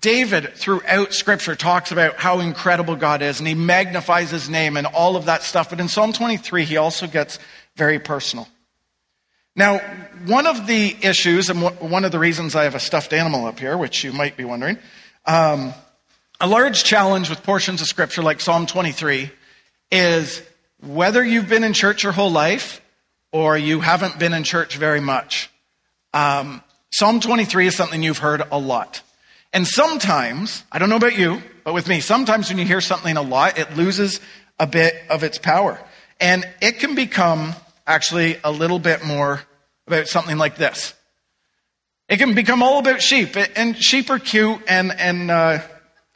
David, 0.00 0.54
throughout 0.54 1.12
scripture, 1.12 1.54
talks 1.54 1.92
about 1.92 2.16
how 2.16 2.40
incredible 2.40 2.96
God 2.96 3.20
is 3.20 3.38
and 3.38 3.46
he 3.46 3.54
magnifies 3.54 4.30
his 4.30 4.48
name 4.48 4.78
and 4.78 4.86
all 4.86 5.16
of 5.16 5.26
that 5.26 5.42
stuff. 5.42 5.68
But 5.68 5.78
in 5.78 5.88
Psalm 5.88 6.14
23, 6.14 6.64
he 6.64 6.78
also 6.78 7.06
gets 7.06 7.38
very 7.76 7.98
personal. 7.98 8.48
Now, 9.54 9.78
one 10.24 10.46
of 10.46 10.66
the 10.66 10.96
issues, 11.02 11.50
and 11.50 11.60
one 11.62 12.06
of 12.06 12.12
the 12.12 12.18
reasons 12.18 12.54
I 12.54 12.64
have 12.64 12.74
a 12.74 12.80
stuffed 12.80 13.12
animal 13.12 13.44
up 13.44 13.58
here, 13.58 13.76
which 13.76 14.04
you 14.04 14.12
might 14.14 14.38
be 14.38 14.44
wondering, 14.44 14.78
um, 15.26 15.74
a 16.40 16.46
large 16.46 16.82
challenge 16.82 17.28
with 17.28 17.42
portions 17.42 17.82
of 17.82 17.88
scripture 17.88 18.22
like 18.22 18.40
Psalm 18.40 18.64
23 18.64 19.30
is 19.92 20.40
whether 20.80 21.22
you've 21.22 21.48
been 21.48 21.64
in 21.64 21.74
church 21.74 22.02
your 22.02 22.12
whole 22.12 22.30
life 22.30 22.80
or 23.36 23.58
you 23.58 23.80
haven't 23.80 24.18
been 24.18 24.32
in 24.32 24.42
church 24.44 24.78
very 24.78 24.98
much, 24.98 25.50
um, 26.14 26.62
Psalm 26.90 27.20
23 27.20 27.66
is 27.66 27.76
something 27.76 28.02
you've 28.02 28.16
heard 28.16 28.42
a 28.50 28.58
lot. 28.58 29.02
And 29.52 29.66
sometimes, 29.66 30.64
I 30.72 30.78
don't 30.78 30.88
know 30.88 30.96
about 30.96 31.18
you, 31.18 31.42
but 31.62 31.74
with 31.74 31.86
me, 31.86 32.00
sometimes 32.00 32.48
when 32.48 32.56
you 32.56 32.64
hear 32.64 32.80
something 32.80 33.14
a 33.14 33.20
lot, 33.20 33.58
it 33.58 33.76
loses 33.76 34.20
a 34.58 34.66
bit 34.66 34.94
of 35.10 35.22
its 35.22 35.36
power. 35.36 35.78
And 36.18 36.48
it 36.62 36.78
can 36.78 36.94
become 36.94 37.52
actually 37.86 38.38
a 38.42 38.50
little 38.50 38.78
bit 38.78 39.04
more 39.04 39.42
about 39.86 40.08
something 40.08 40.38
like 40.38 40.56
this. 40.56 40.94
It 42.08 42.16
can 42.16 42.34
become 42.34 42.62
all 42.62 42.78
about 42.78 43.02
sheep, 43.02 43.36
and 43.54 43.76
sheep 43.76 44.08
are 44.08 44.18
cute, 44.18 44.62
and, 44.66 44.92
and 44.98 45.30
uh, 45.30 45.58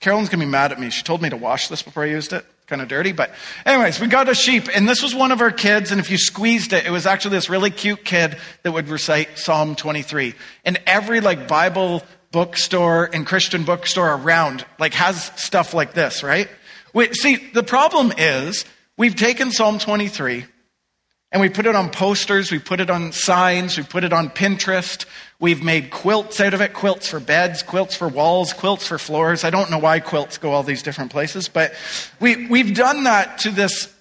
Carolyn's 0.01 0.31
gonna 0.31 0.47
be 0.47 0.51
mad 0.51 0.73
at 0.73 0.81
me. 0.81 0.89
She 0.89 1.03
told 1.03 1.21
me 1.21 1.29
to 1.29 1.37
wash 1.37 1.69
this 1.69 1.83
before 1.83 2.03
I 2.03 2.07
used 2.07 2.33
it 2.33 2.47
kind 2.71 2.81
of 2.81 2.89
dirty. 2.89 3.13
But 3.13 3.33
anyways, 3.67 4.01
we 4.01 4.07
got 4.07 4.29
a 4.29 4.35
sheep 4.35 4.69
and 4.75 4.89
this 4.89 5.03
was 5.03 5.15
one 5.15 5.33
of 5.33 5.43
our 5.43 5.51
kids. 5.51 5.91
And 5.91 6.01
if 6.01 6.11
you 6.11 6.17
squeezed 6.17 6.73
it, 6.73 6.87
it 6.87 6.91
was 6.91 7.05
actually 7.05 7.33
this 7.33 7.51
really 7.51 7.71
cute 7.71 8.05
kid 8.05 8.39
that 8.63 8.73
would 8.73 8.89
recite 8.89 9.37
Psalm 9.37 9.75
23. 9.75 10.35
And 10.65 10.81
every 10.87 11.21
like 11.21 11.49
Bible 11.49 12.03
bookstore 12.31 13.11
and 13.13 13.27
Christian 13.27 13.65
bookstore 13.65 14.15
around 14.15 14.65
like 14.79 14.95
has 14.95 15.33
stuff 15.37 15.75
like 15.75 15.93
this, 15.93 16.23
right? 16.23 16.49
We, 16.95 17.13
see, 17.13 17.37
the 17.53 17.65
problem 17.65 18.13
is 18.17 18.65
we've 18.97 19.17
taken 19.17 19.51
Psalm 19.51 19.79
23 19.79 20.45
and 21.33 21.41
we 21.41 21.49
put 21.49 21.67
it 21.67 21.75
on 21.75 21.91
posters, 21.91 22.53
we 22.53 22.61
put 22.61 22.81
it 22.81 22.89
on 22.89 23.13
signs, 23.13 23.77
we 23.77 23.83
put 23.83 24.05
it 24.05 24.13
on 24.13 24.31
Pinterest. 24.31 25.07
We've 25.41 25.63
made 25.63 25.91
quilts 25.91 26.39
out 26.39 26.53
of 26.53 26.61
it, 26.61 26.75
quilts 26.75 27.09
for 27.09 27.19
beds, 27.19 27.63
quilts 27.63 27.97
for 27.97 28.09
walls, 28.09 28.53
quilts 28.53 28.87
for 28.87 28.99
floors. 28.99 29.43
I 29.43 29.49
don't 29.49 29.71
know 29.71 29.79
why 29.79 29.99
quilts 30.01 30.37
go 30.37 30.53
all 30.53 30.63
these 30.63 30.83
different 30.83 31.11
places, 31.11 31.49
but 31.49 31.73
we, 32.21 32.47
we've 32.47 32.75
done 32.75 33.05
that 33.05 33.39
to 33.39 33.51
this 33.51 33.93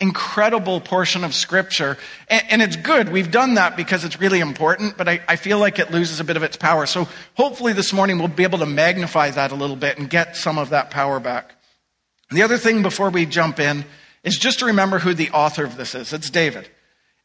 incredible 0.00 0.80
portion 0.80 1.22
of 1.22 1.34
scripture. 1.34 1.98
And, 2.28 2.42
and, 2.48 2.62
it's 2.62 2.76
good. 2.76 3.10
We've 3.10 3.30
done 3.30 3.54
that 3.54 3.76
because 3.76 4.04
it's 4.04 4.18
really 4.18 4.40
important, 4.40 4.96
but 4.96 5.06
I, 5.06 5.20
I 5.28 5.36
feel 5.36 5.58
like 5.58 5.78
it 5.78 5.90
loses 5.90 6.18
a 6.18 6.24
bit 6.24 6.36
of 6.36 6.42
its 6.42 6.56
power. 6.56 6.86
So 6.86 7.08
hopefully 7.34 7.74
this 7.74 7.92
morning 7.92 8.18
we'll 8.18 8.28
be 8.28 8.42
able 8.42 8.58
to 8.58 8.66
magnify 8.66 9.30
that 9.30 9.52
a 9.52 9.54
little 9.54 9.76
bit 9.76 9.98
and 9.98 10.08
get 10.08 10.36
some 10.36 10.58
of 10.58 10.70
that 10.70 10.90
power 10.90 11.20
back. 11.20 11.54
The 12.30 12.42
other 12.42 12.58
thing 12.58 12.82
before 12.82 13.10
we 13.10 13.26
jump 13.26 13.60
in 13.60 13.84
is 14.24 14.36
just 14.36 14.60
to 14.60 14.66
remember 14.66 14.98
who 14.98 15.14
the 15.14 15.30
author 15.30 15.64
of 15.64 15.76
this 15.76 15.94
is. 15.94 16.12
It's 16.12 16.30
David. 16.30 16.68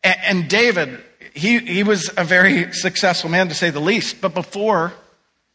And, 0.03 0.19
and 0.23 0.49
David, 0.49 1.03
he, 1.33 1.59
he 1.59 1.83
was 1.83 2.09
a 2.17 2.23
very 2.23 2.73
successful 2.73 3.29
man 3.29 3.49
to 3.49 3.55
say 3.55 3.69
the 3.69 3.79
least. 3.79 4.21
But 4.21 4.33
before 4.33 4.93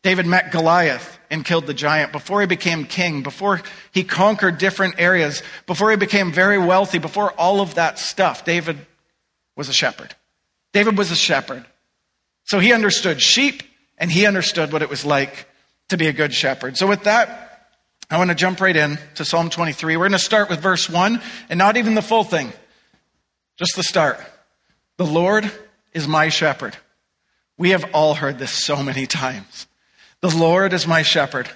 David 0.03 0.27
met 0.27 0.53
Goliath 0.53 1.19
and 1.31 1.45
killed 1.45 1.67
the 1.67 1.75
giant, 1.75 2.13
before 2.13 2.41
he 2.41 2.47
became 2.47 2.85
king, 2.85 3.23
before 3.23 3.63
he 3.93 4.05
conquered 4.05 4.59
different 4.59 4.97
areas, 4.99 5.43
before 5.67 5.91
he 5.91 5.97
became 5.97 6.33
very 6.33 6.59
wealthy, 6.59 6.99
before 6.99 7.33
all 7.33 7.61
of 7.61 7.75
that 7.75 7.99
stuff, 7.99 8.45
David 8.45 8.79
was 9.57 9.69
a 9.69 9.73
shepherd. 9.73 10.15
David 10.73 10.99
was 10.99 11.11
a 11.11 11.17
shepherd. 11.17 11.65
So 12.45 12.59
he 12.59 12.73
understood 12.73 13.23
sheep 13.23 13.63
and 13.97 14.11
he 14.11 14.27
understood 14.27 14.73
what 14.73 14.83
it 14.83 14.91
was 14.91 15.05
like 15.05 15.49
to 15.89 15.97
be 15.97 16.07
a 16.07 16.13
good 16.13 16.35
shepherd. 16.35 16.77
So 16.77 16.87
with 16.87 17.05
that, 17.05 17.71
I 18.11 18.19
want 18.19 18.31
to 18.31 18.35
jump 18.35 18.61
right 18.61 18.77
in 18.77 18.99
to 19.15 19.25
Psalm 19.25 19.51
23. 19.51 19.97
We're 19.97 20.03
going 20.03 20.13
to 20.13 20.19
start 20.19 20.51
with 20.51 20.61
verse 20.61 20.91
1 20.91 21.23
and 21.49 21.59
not 21.59 21.77
even 21.77 21.95
the 21.95 22.03
full 22.03 22.25
thing. 22.25 22.53
Just 23.57 23.77
the 23.77 23.83
start. 23.83 24.21
The 24.97 25.07
Lord 25.07 25.51
is 25.95 26.07
my 26.07 26.29
shepherd. 26.29 26.77
We 27.57 27.71
have 27.71 27.85
all 27.93 28.15
heard 28.15 28.39
this 28.39 28.51
so 28.51 28.83
many 28.83 29.07
times. 29.07 29.67
The 30.21 30.37
Lord 30.37 30.73
is 30.73 30.87
my 30.87 31.03
shepherd. 31.03 31.47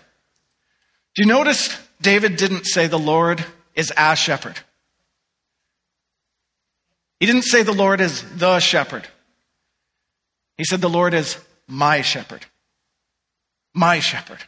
Do 1.14 1.22
you 1.22 1.26
notice 1.26 1.76
David 2.00 2.36
didn't 2.36 2.66
say 2.66 2.86
the 2.86 2.98
Lord 2.98 3.44
is 3.74 3.92
a 3.96 4.14
shepherd? 4.14 4.58
He 7.18 7.26
didn't 7.26 7.42
say 7.42 7.62
the 7.64 7.72
Lord 7.72 8.00
is 8.00 8.22
the 8.36 8.60
shepherd. 8.60 9.06
He 10.56 10.64
said 10.64 10.80
the 10.80 10.88
Lord 10.88 11.14
is 11.14 11.36
my 11.66 12.02
shepherd. 12.02 12.46
My 13.74 13.98
shepherd. 14.00 14.38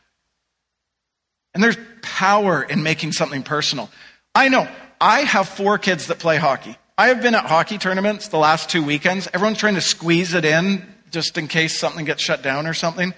And 1.52 1.62
there's 1.62 1.78
power 2.02 2.62
in 2.62 2.82
making 2.82 3.12
something 3.12 3.42
personal. 3.42 3.90
I 4.34 4.48
know. 4.48 4.68
I 5.00 5.20
have 5.22 5.48
four 5.48 5.78
kids 5.78 6.06
that 6.08 6.18
play 6.18 6.36
hockey. 6.36 6.76
I 7.00 7.06
have 7.06 7.22
been 7.22 7.34
at 7.34 7.46
hockey 7.46 7.78
tournaments 7.78 8.28
the 8.28 8.36
last 8.36 8.68
two 8.68 8.82
weekends. 8.82 9.26
Everyone's 9.32 9.56
trying 9.56 9.76
to 9.76 9.80
squeeze 9.80 10.34
it 10.34 10.44
in 10.44 10.86
just 11.10 11.38
in 11.38 11.48
case 11.48 11.78
something 11.78 12.04
gets 12.04 12.22
shut 12.22 12.42
down 12.42 12.66
or 12.66 12.74
something. 12.74 13.14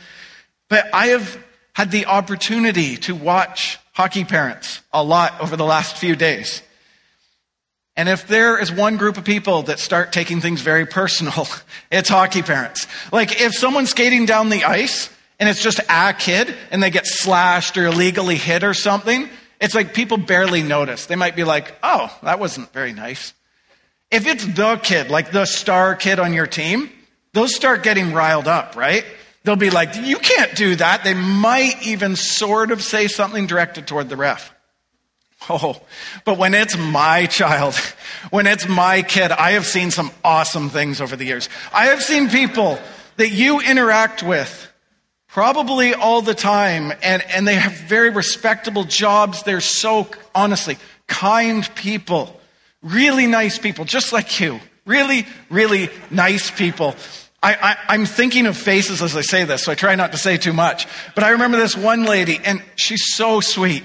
But 0.69 0.89
I 0.95 1.09
have 1.09 1.37
had 1.73 1.91
the 1.91 2.07
opportunity 2.07 2.97
to 2.99 3.17
watch 3.17 3.81
hockey 3.93 4.23
parents 4.23 4.83
a 4.93 5.03
lot 5.03 5.41
over 5.41 5.57
the 5.57 5.65
last 5.65 5.97
few 5.97 6.15
days. 6.15 6.63
And 7.97 8.09
if 8.09 8.29
there 8.29 8.57
is 8.57 8.71
one 8.71 8.99
group 8.99 9.17
of 9.17 9.25
people 9.25 9.65
that 9.65 9.81
start 9.81 10.13
taking 10.13 10.41
things 10.41 10.61
very 10.61 10.87
personal, 10.87 11.49
it's 11.91 12.09
hockey 12.09 12.43
parents. 12.43 12.87
Like 13.11 13.41
if 13.41 13.53
someone's 13.53 13.91
skating 13.91 14.27
down 14.27 14.49
the 14.49 14.63
ice 14.63 15.11
and 15.41 15.49
it's 15.49 15.61
just 15.61 15.81
a 15.89 16.15
kid 16.17 16.55
and 16.71 16.81
they 16.81 16.91
get 16.91 17.05
slashed 17.05 17.77
or 17.77 17.87
illegally 17.87 18.37
hit 18.37 18.63
or 18.63 18.75
something, 18.75 19.29
it's 19.61 19.75
like 19.75 19.93
people 19.93 20.19
barely 20.19 20.63
notice. 20.63 21.07
They 21.07 21.17
might 21.17 21.35
be 21.35 21.43
like, 21.43 21.75
oh, 21.83 22.17
that 22.23 22.39
wasn't 22.39 22.73
very 22.73 22.93
nice. 22.93 23.35
If 24.13 24.27
it's 24.27 24.45
the 24.45 24.77
kid, 24.77 25.11
like 25.11 25.33
the 25.33 25.47
star 25.47 25.97
kid 25.97 26.21
on 26.21 26.35
your 26.35 26.47
team, 26.47 26.91
those 27.33 27.55
start 27.55 27.83
getting 27.83 28.13
riled 28.13 28.47
up, 28.47 28.77
right? 28.77 29.05
They'll 29.45 29.57
be 29.57 29.71
like, 29.71 29.97
you 29.97 30.19
can't 30.19 30.55
do 30.55 30.77
that. 30.77 31.03
They 31.03 31.15
might 31.15 31.85
even 31.87 32.15
sort 32.15 32.71
of 32.71 32.83
say 32.83 33.09
something 33.09 33.47
directed 33.47 33.87
toward 33.87 34.09
the 34.09 34.17
ref. 34.17 34.55
Oh, 35.49 35.81
but 36.25 36.39
when 36.39 36.55
it's 36.55 36.77
my 36.77 37.27
child, 37.27 37.75
when 38.31 38.47
it's 38.47 38.69
my 38.69 39.03
kid, 39.03 39.33
I 39.33 39.53
have 39.53 39.67
seen 39.67 39.91
some 39.91 40.13
awesome 40.23 40.69
things 40.69 41.01
over 41.01 41.17
the 41.17 41.25
years. 41.25 41.49
I 41.73 41.87
have 41.87 42.03
seen 42.03 42.29
people 42.29 42.79
that 43.17 43.31
you 43.31 43.61
interact 43.61 44.23
with 44.23 44.69
probably 45.27 45.95
all 45.95 46.23
the 46.23 46.35
time 46.35 46.93
and, 47.03 47.23
and 47.23 47.49
they 47.49 47.55
have 47.55 47.73
very 47.73 48.11
respectable 48.11 48.85
jobs. 48.85 49.43
They're 49.43 49.61
so, 49.61 50.07
honestly, 50.35 50.77
kind 51.09 51.69
people, 51.75 52.39
really 52.83 53.27
nice 53.27 53.59
people, 53.59 53.85
just 53.85 54.13
like 54.13 54.41
you. 54.41 54.61
Really, 54.85 55.27
really 55.49 55.89
nice 56.11 56.51
people. 56.51 56.97
I, 57.45 57.77
am 57.89 58.07
thinking 58.07 58.47
of 58.47 58.57
faces 58.57 59.03
as 59.03 59.17
I 59.17 59.21
say 59.21 59.45
this, 59.45 59.65
so 59.65 59.73
I 59.73 59.75
try 59.75 59.97
not 59.97 60.13
to 60.13 60.19
say 60.19 60.37
too 60.37 60.53
much. 60.53 60.87
But 61.17 61.25
I 61.25 61.31
remember 61.31 61.57
this 61.57 61.77
one 61.77 62.05
lady, 62.05 62.39
and 62.45 62.63
she's 62.77 63.15
so 63.15 63.41
sweet. 63.41 63.83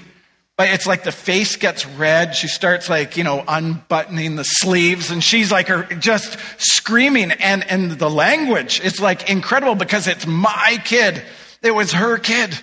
But 0.58 0.70
it's 0.70 0.88
like 0.88 1.04
the 1.04 1.12
face 1.12 1.54
gets 1.54 1.86
red. 1.86 2.34
She 2.34 2.48
starts 2.48 2.88
like, 2.88 3.16
you 3.16 3.22
know, 3.22 3.44
unbuttoning 3.46 4.34
the 4.34 4.42
sleeves 4.42 5.12
and 5.12 5.22
she's 5.22 5.52
like 5.52 5.68
her 5.68 5.84
just 5.84 6.36
screaming. 6.58 7.30
And, 7.30 7.64
and 7.70 7.92
the 7.92 8.10
language 8.10 8.80
is 8.80 9.00
like 9.00 9.30
incredible 9.30 9.76
because 9.76 10.08
it's 10.08 10.26
my 10.26 10.82
kid. 10.84 11.22
It 11.62 11.70
was 11.70 11.92
her 11.92 12.18
kid. 12.18 12.58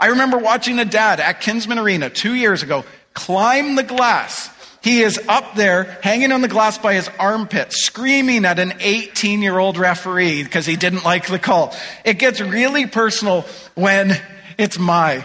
I 0.00 0.08
remember 0.08 0.36
watching 0.36 0.80
a 0.80 0.84
dad 0.84 1.20
at 1.20 1.40
Kinsmen 1.40 1.78
Arena 1.78 2.10
two 2.10 2.34
years 2.34 2.64
ago 2.64 2.84
climb 3.14 3.76
the 3.76 3.84
glass. 3.84 4.50
He 4.82 5.02
is 5.02 5.20
up 5.28 5.54
there 5.54 5.84
hanging 6.02 6.32
on 6.32 6.42
the 6.42 6.48
glass 6.48 6.78
by 6.78 6.94
his 6.94 7.08
armpit, 7.18 7.72
screaming 7.72 8.44
at 8.44 8.58
an 8.58 8.74
18 8.80 9.42
year 9.42 9.58
old 9.58 9.76
referee 9.76 10.42
because 10.42 10.66
he 10.66 10.76
didn't 10.76 11.04
like 11.04 11.26
the 11.26 11.38
call. 11.38 11.74
It 12.04 12.18
gets 12.18 12.40
really 12.40 12.86
personal 12.86 13.46
when 13.74 14.20
it's 14.58 14.78
my 14.78 15.24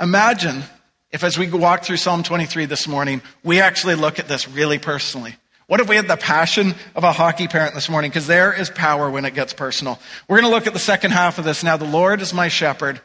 Imagine 0.00 0.62
if, 1.10 1.22
as 1.24 1.36
we 1.36 1.50
walk 1.50 1.84
through 1.84 1.98
Psalm 1.98 2.22
23 2.22 2.64
this 2.64 2.88
morning, 2.88 3.20
we 3.44 3.60
actually 3.60 3.96
look 3.96 4.18
at 4.18 4.28
this 4.28 4.48
really 4.48 4.78
personally. 4.78 5.36
What 5.66 5.80
if 5.80 5.88
we 5.88 5.96
had 5.96 6.08
the 6.08 6.16
passion 6.16 6.74
of 6.96 7.04
a 7.04 7.12
hockey 7.12 7.48
parent 7.48 7.74
this 7.74 7.90
morning? 7.90 8.10
Because 8.10 8.26
there 8.26 8.52
is 8.52 8.70
power 8.70 9.10
when 9.10 9.26
it 9.26 9.34
gets 9.34 9.52
personal. 9.52 10.00
We're 10.26 10.40
going 10.40 10.50
to 10.50 10.56
look 10.56 10.66
at 10.66 10.72
the 10.72 10.78
second 10.78 11.10
half 11.10 11.38
of 11.38 11.44
this 11.44 11.62
now. 11.62 11.76
The 11.76 11.84
Lord 11.84 12.22
is 12.22 12.32
my 12.32 12.48
shepherd, 12.48 13.00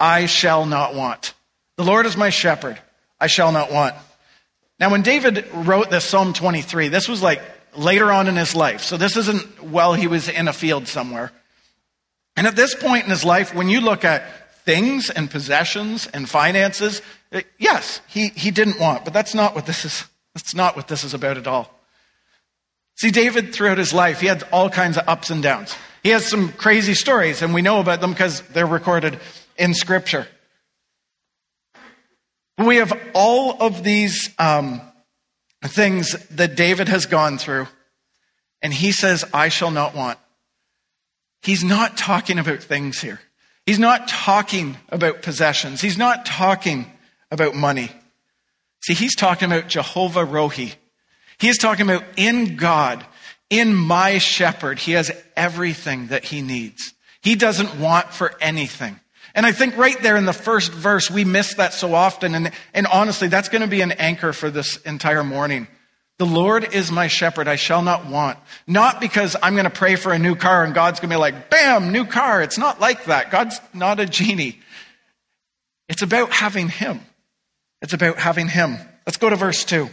I 0.00 0.24
shall 0.24 0.64
not 0.64 0.94
want. 0.94 1.34
The 1.76 1.84
Lord 1.84 2.06
is 2.06 2.16
my 2.16 2.30
shepherd, 2.30 2.78
I 3.20 3.26
shall 3.26 3.52
not 3.52 3.72
want. 3.72 3.94
Now, 4.78 4.90
when 4.90 5.02
David 5.02 5.46
wrote 5.52 5.90
this 5.90 6.04
Psalm 6.04 6.32
23, 6.32 6.88
this 6.88 7.08
was 7.08 7.22
like 7.22 7.42
later 7.76 8.12
on 8.12 8.28
in 8.28 8.36
his 8.36 8.54
life. 8.54 8.82
So 8.82 8.96
this 8.96 9.16
isn't 9.16 9.62
while 9.62 9.94
he 9.94 10.06
was 10.06 10.28
in 10.28 10.48
a 10.48 10.52
field 10.52 10.86
somewhere. 10.86 11.32
And 12.36 12.46
at 12.46 12.54
this 12.54 12.74
point 12.74 13.04
in 13.04 13.10
his 13.10 13.24
life, 13.24 13.54
when 13.54 13.68
you 13.68 13.80
look 13.80 14.04
at 14.04 14.22
things 14.68 15.08
and 15.08 15.30
possessions 15.30 16.06
and 16.08 16.28
finances. 16.28 17.00
Uh, 17.32 17.40
yes, 17.58 18.02
he, 18.06 18.28
he 18.28 18.50
didn't 18.50 18.78
want, 18.78 19.02
but 19.02 19.14
that's 19.14 19.34
not 19.34 19.54
what 19.54 19.64
this 19.64 19.86
is. 19.86 20.04
That's 20.34 20.54
not 20.54 20.76
what 20.76 20.88
this 20.88 21.04
is 21.04 21.14
about 21.14 21.38
at 21.38 21.46
all. 21.46 21.72
See, 22.96 23.10
David, 23.10 23.54
throughout 23.54 23.78
his 23.78 23.94
life, 23.94 24.20
he 24.20 24.26
had 24.26 24.44
all 24.52 24.68
kinds 24.68 24.98
of 24.98 25.08
ups 25.08 25.30
and 25.30 25.42
downs. 25.42 25.74
He 26.02 26.10
has 26.10 26.26
some 26.26 26.52
crazy 26.52 26.92
stories, 26.92 27.40
and 27.40 27.54
we 27.54 27.62
know 27.62 27.80
about 27.80 28.02
them 28.02 28.12
because 28.12 28.42
they're 28.52 28.66
recorded 28.66 29.18
in 29.56 29.72
Scripture. 29.72 30.28
We 32.58 32.76
have 32.76 32.92
all 33.14 33.62
of 33.62 33.84
these 33.84 34.30
um, 34.38 34.80
things 35.62 36.12
that 36.30 36.56
David 36.56 36.88
has 36.88 37.06
gone 37.06 37.38
through, 37.38 37.68
and 38.62 38.74
he 38.74 38.92
says, 38.92 39.24
I 39.32 39.48
shall 39.48 39.70
not 39.70 39.94
want. 39.94 40.18
He's 41.42 41.62
not 41.62 41.96
talking 41.96 42.38
about 42.38 42.62
things 42.62 43.00
here. 43.00 43.20
He's 43.64 43.78
not 43.78 44.08
talking 44.08 44.76
about 44.88 45.22
possessions. 45.22 45.80
He's 45.80 45.98
not 45.98 46.26
talking 46.26 46.90
about 47.30 47.54
money. 47.54 47.90
See, 48.80 48.94
he's 48.94 49.14
talking 49.14 49.52
about 49.52 49.68
Jehovah 49.68 50.24
Rohi. 50.24 50.74
He 51.38 51.48
is 51.48 51.58
talking 51.58 51.88
about 51.88 52.04
in 52.16 52.56
God, 52.56 53.04
in 53.50 53.74
my 53.74 54.18
shepherd, 54.18 54.78
he 54.78 54.92
has 54.92 55.12
everything 55.36 56.08
that 56.08 56.24
he 56.24 56.42
needs. 56.42 56.92
He 57.20 57.34
doesn't 57.34 57.78
want 57.78 58.12
for 58.12 58.34
anything. 58.40 58.98
And 59.34 59.44
I 59.44 59.52
think 59.52 59.76
right 59.76 60.00
there 60.02 60.16
in 60.16 60.24
the 60.24 60.32
first 60.32 60.72
verse, 60.72 61.10
we 61.10 61.24
miss 61.24 61.54
that 61.54 61.74
so 61.74 61.94
often. 61.94 62.34
And, 62.34 62.50
and 62.74 62.86
honestly, 62.86 63.28
that's 63.28 63.48
going 63.48 63.62
to 63.62 63.68
be 63.68 63.80
an 63.80 63.92
anchor 63.92 64.32
for 64.32 64.50
this 64.50 64.76
entire 64.78 65.24
morning. 65.24 65.68
The 66.18 66.26
Lord 66.26 66.74
is 66.74 66.90
my 66.90 67.06
shepherd, 67.06 67.46
I 67.46 67.54
shall 67.54 67.82
not 67.82 68.06
want. 68.06 68.38
Not 68.66 69.00
because 69.00 69.36
I'm 69.40 69.54
going 69.54 69.64
to 69.64 69.70
pray 69.70 69.94
for 69.94 70.12
a 70.12 70.18
new 70.18 70.34
car 70.34 70.64
and 70.64 70.74
God's 70.74 70.98
going 70.98 71.10
to 71.10 71.14
be 71.14 71.20
like, 71.20 71.48
bam, 71.48 71.92
new 71.92 72.04
car. 72.04 72.42
It's 72.42 72.58
not 72.58 72.80
like 72.80 73.04
that. 73.04 73.30
God's 73.30 73.60
not 73.72 74.00
a 74.00 74.06
genie. 74.06 74.58
It's 75.88 76.02
about 76.02 76.32
having 76.32 76.68
Him. 76.68 77.00
It's 77.80 77.92
about 77.92 78.18
having 78.18 78.48
Him. 78.48 78.78
Let's 79.06 79.16
go 79.16 79.30
to 79.30 79.36
verse 79.36 79.64
2. 79.64 79.88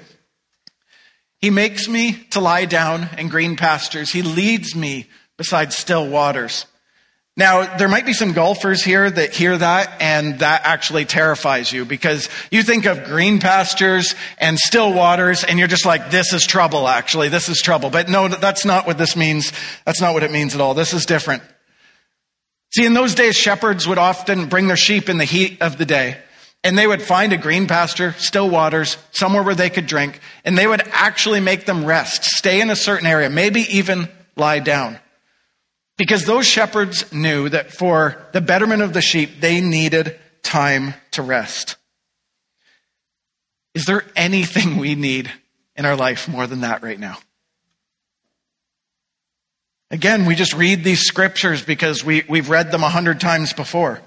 He 1.39 1.51
makes 1.51 1.87
me 1.87 2.13
to 2.31 2.39
lie 2.39 2.65
down 2.65 3.07
in 3.19 3.29
green 3.29 3.55
pastures. 3.55 4.11
He 4.11 4.23
leads 4.23 4.75
me 4.75 5.07
beside 5.37 5.73
still 5.73 6.07
waters. 6.07 6.65
Now, 7.37 7.75
there 7.75 7.89
might 7.89 8.05
be 8.05 8.13
some 8.13 8.31
golfers 8.31 8.81
here 8.81 9.11
that 9.11 9.33
hear 9.33 9.57
that 9.57 10.01
and 10.01 10.39
that 10.39 10.61
actually 10.63 11.03
terrifies 11.03 11.69
you 11.69 11.83
because 11.83 12.29
you 12.49 12.63
think 12.63 12.85
of 12.85 13.03
green 13.03 13.39
pastures 13.39 14.15
and 14.37 14.57
still 14.57 14.93
waters 14.93 15.43
and 15.43 15.59
you're 15.59 15.67
just 15.67 15.85
like, 15.85 16.11
this 16.11 16.31
is 16.31 16.45
trouble, 16.45 16.87
actually. 16.87 17.27
This 17.27 17.49
is 17.49 17.61
trouble. 17.61 17.89
But 17.89 18.07
no, 18.07 18.29
that's 18.29 18.63
not 18.63 18.87
what 18.87 18.97
this 18.97 19.17
means. 19.17 19.51
That's 19.85 19.99
not 19.99 20.13
what 20.13 20.23
it 20.23 20.31
means 20.31 20.55
at 20.55 20.61
all. 20.61 20.73
This 20.73 20.93
is 20.93 21.05
different. 21.05 21.43
See, 22.73 22.85
in 22.85 22.93
those 22.93 23.15
days, 23.15 23.35
shepherds 23.35 23.85
would 23.85 23.97
often 23.97 24.47
bring 24.47 24.67
their 24.67 24.77
sheep 24.77 25.09
in 25.09 25.17
the 25.17 25.25
heat 25.25 25.61
of 25.61 25.77
the 25.77 25.85
day 25.85 26.17
and 26.63 26.77
they 26.77 26.87
would 26.87 27.01
find 27.01 27.31
a 27.31 27.37
green 27.37 27.67
pasture, 27.67 28.13
still 28.17 28.49
waters, 28.49 28.97
somewhere 29.11 29.43
where 29.43 29.53
they 29.53 29.69
could 29.69 29.85
drink, 29.85 30.19
and 30.43 30.57
they 30.57 30.65
would 30.65 30.81
actually 30.93 31.39
make 31.39 31.67
them 31.67 31.85
rest, 31.85 32.23
stay 32.23 32.59
in 32.59 32.71
a 32.71 32.75
certain 32.75 33.05
area, 33.05 33.29
maybe 33.29 33.61
even 33.69 34.09
lie 34.35 34.57
down. 34.57 34.99
Because 35.97 36.25
those 36.25 36.45
shepherds 36.45 37.11
knew 37.13 37.47
that 37.49 37.71
for 37.71 38.17
the 38.33 38.41
betterment 38.41 38.81
of 38.81 38.93
the 38.93 39.01
sheep, 39.01 39.39
they 39.39 39.61
needed 39.61 40.19
time 40.43 40.93
to 41.11 41.21
rest. 41.21 41.77
Is 43.73 43.85
there 43.85 44.03
anything 44.15 44.77
we 44.77 44.95
need 44.95 45.31
in 45.75 45.85
our 45.85 45.95
life 45.95 46.27
more 46.27 46.47
than 46.47 46.61
that 46.61 46.83
right 46.83 46.99
now? 46.99 47.17
Again, 49.91 50.25
we 50.25 50.35
just 50.35 50.53
read 50.53 50.83
these 50.83 51.01
scriptures 51.01 51.63
because 51.63 52.03
we, 52.03 52.23
we've 52.27 52.49
read 52.49 52.71
them 52.71 52.83
a 52.83 52.89
hundred 52.89 53.19
times 53.19 53.53
before. 53.53 54.01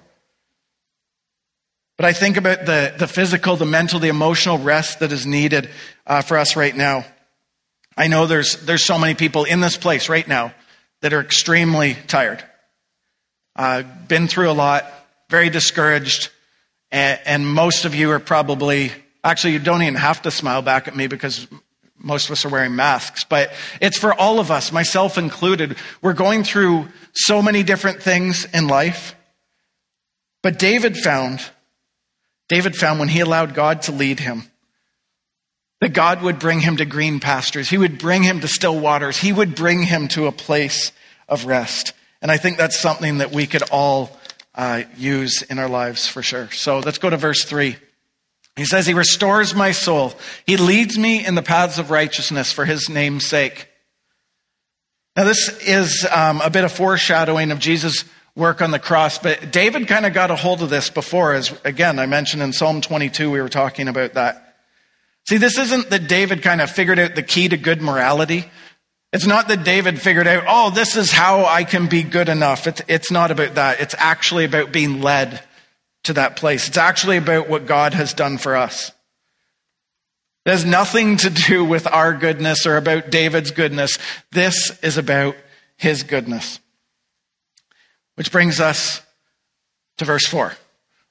But 1.96 2.04
I 2.04 2.12
think 2.12 2.36
about 2.36 2.66
the, 2.66 2.94
the 2.98 3.08
physical, 3.08 3.56
the 3.56 3.64
mental, 3.64 3.98
the 3.98 4.08
emotional 4.08 4.58
rest 4.58 5.00
that 5.00 5.12
is 5.12 5.26
needed 5.26 5.70
uh, 6.06 6.22
for 6.22 6.36
us 6.36 6.56
right 6.56 6.76
now. 6.76 7.04
I 7.96 8.08
know 8.08 8.26
there's, 8.26 8.56
there's 8.66 8.84
so 8.84 8.98
many 8.98 9.14
people 9.14 9.44
in 9.44 9.60
this 9.60 9.76
place 9.76 10.08
right 10.08 10.26
now 10.26 10.52
that 11.02 11.12
are 11.12 11.20
extremely 11.20 11.96
tired. 12.06 12.42
Uh, 13.56 13.82
been 13.82 14.28
through 14.28 14.50
a 14.50 14.52
lot, 14.52 14.84
very 15.30 15.50
discouraged, 15.50 16.30
and, 16.90 17.20
and 17.24 17.46
most 17.46 17.84
of 17.84 17.94
you 17.94 18.10
are 18.10 18.20
probably 18.20 18.92
Actually, 19.24 19.52
you 19.54 19.58
don't 19.58 19.82
even 19.82 19.94
have 19.94 20.22
to 20.22 20.30
smile 20.30 20.62
back 20.62 20.86
at 20.86 20.96
me 20.96 21.06
because 21.06 21.48
most 21.98 22.26
of 22.26 22.32
us 22.32 22.44
are 22.44 22.48
wearing 22.48 22.76
masks, 22.76 23.24
but 23.24 23.52
it's 23.80 23.98
for 23.98 24.14
all 24.14 24.38
of 24.38 24.50
us, 24.50 24.70
myself 24.70 25.18
included. 25.18 25.76
We're 26.00 26.12
going 26.12 26.44
through 26.44 26.88
so 27.12 27.42
many 27.42 27.64
different 27.64 28.02
things 28.02 28.46
in 28.54 28.68
life. 28.68 29.16
But 30.42 30.58
David 30.58 30.96
found, 30.96 31.40
David 32.48 32.76
found 32.76 33.00
when 33.00 33.08
he 33.08 33.20
allowed 33.20 33.54
God 33.54 33.82
to 33.82 33.92
lead 33.92 34.20
him, 34.20 34.44
that 35.80 35.90
God 35.90 36.22
would 36.22 36.38
bring 36.38 36.60
him 36.60 36.76
to 36.78 36.84
green 36.84 37.20
pastures. 37.20 37.68
He 37.68 37.78
would 37.78 37.98
bring 37.98 38.22
him 38.22 38.40
to 38.40 38.48
still 38.48 38.78
waters. 38.78 39.16
He 39.16 39.32
would 39.32 39.54
bring 39.54 39.82
him 39.84 40.08
to 40.08 40.26
a 40.26 40.32
place 40.32 40.92
of 41.28 41.46
rest. 41.46 41.92
And 42.20 42.30
I 42.30 42.36
think 42.36 42.56
that's 42.56 42.78
something 42.78 43.18
that 43.18 43.30
we 43.30 43.46
could 43.46 43.62
all 43.70 44.18
uh, 44.54 44.82
use 44.96 45.42
in 45.42 45.58
our 45.58 45.68
lives 45.68 46.08
for 46.08 46.22
sure. 46.22 46.50
So 46.50 46.80
let's 46.80 46.98
go 46.98 47.10
to 47.10 47.16
verse 47.16 47.44
3. 47.44 47.76
He 48.56 48.64
says, 48.64 48.86
He 48.86 48.94
restores 48.94 49.54
my 49.54 49.70
soul. 49.70 50.14
He 50.44 50.56
leads 50.56 50.98
me 50.98 51.24
in 51.24 51.36
the 51.36 51.42
paths 51.42 51.78
of 51.78 51.92
righteousness 51.92 52.52
for 52.52 52.64
His 52.64 52.88
name's 52.88 53.24
sake. 53.24 53.68
Now, 55.14 55.24
this 55.24 55.48
is 55.60 56.06
um, 56.10 56.40
a 56.40 56.50
bit 56.50 56.64
of 56.64 56.72
foreshadowing 56.72 57.52
of 57.52 57.60
Jesus' 57.60 58.04
work 58.34 58.62
on 58.62 58.70
the 58.70 58.78
cross, 58.78 59.18
but 59.18 59.50
David 59.50 59.88
kind 59.88 60.06
of 60.06 60.12
got 60.12 60.30
a 60.30 60.36
hold 60.36 60.62
of 60.62 60.70
this 60.70 60.90
before, 60.90 61.34
as 61.34 61.52
again, 61.64 61.98
I 61.98 62.06
mentioned 62.06 62.40
in 62.40 62.52
Psalm 62.52 62.80
22, 62.80 63.30
we 63.30 63.40
were 63.40 63.48
talking 63.48 63.88
about 63.88 64.14
that. 64.14 64.47
See, 65.28 65.36
this 65.36 65.58
isn't 65.58 65.90
that 65.90 66.08
David 66.08 66.40
kind 66.40 66.62
of 66.62 66.70
figured 66.70 66.98
out 66.98 67.14
the 67.14 67.22
key 67.22 67.50
to 67.50 67.58
good 67.58 67.82
morality. 67.82 68.46
It's 69.12 69.26
not 69.26 69.46
that 69.48 69.62
David 69.62 70.00
figured 70.00 70.26
out, 70.26 70.44
oh, 70.48 70.70
this 70.70 70.96
is 70.96 71.12
how 71.12 71.44
I 71.44 71.64
can 71.64 71.86
be 71.86 72.02
good 72.02 72.30
enough. 72.30 72.66
It's, 72.66 72.80
it's 72.88 73.10
not 73.10 73.30
about 73.30 73.56
that. 73.56 73.78
It's 73.78 73.94
actually 73.98 74.46
about 74.46 74.72
being 74.72 75.02
led 75.02 75.42
to 76.04 76.14
that 76.14 76.36
place. 76.36 76.66
It's 76.68 76.78
actually 76.78 77.18
about 77.18 77.46
what 77.46 77.66
God 77.66 77.92
has 77.92 78.14
done 78.14 78.38
for 78.38 78.56
us. 78.56 78.90
It 80.46 80.50
has 80.52 80.64
nothing 80.64 81.18
to 81.18 81.28
do 81.28 81.62
with 81.62 81.86
our 81.86 82.14
goodness 82.14 82.64
or 82.64 82.78
about 82.78 83.10
David's 83.10 83.50
goodness. 83.50 83.98
This 84.32 84.82
is 84.82 84.96
about 84.96 85.36
his 85.76 86.04
goodness. 86.04 86.58
Which 88.14 88.32
brings 88.32 88.60
us 88.60 89.02
to 89.98 90.06
verse 90.06 90.26
4, 90.26 90.54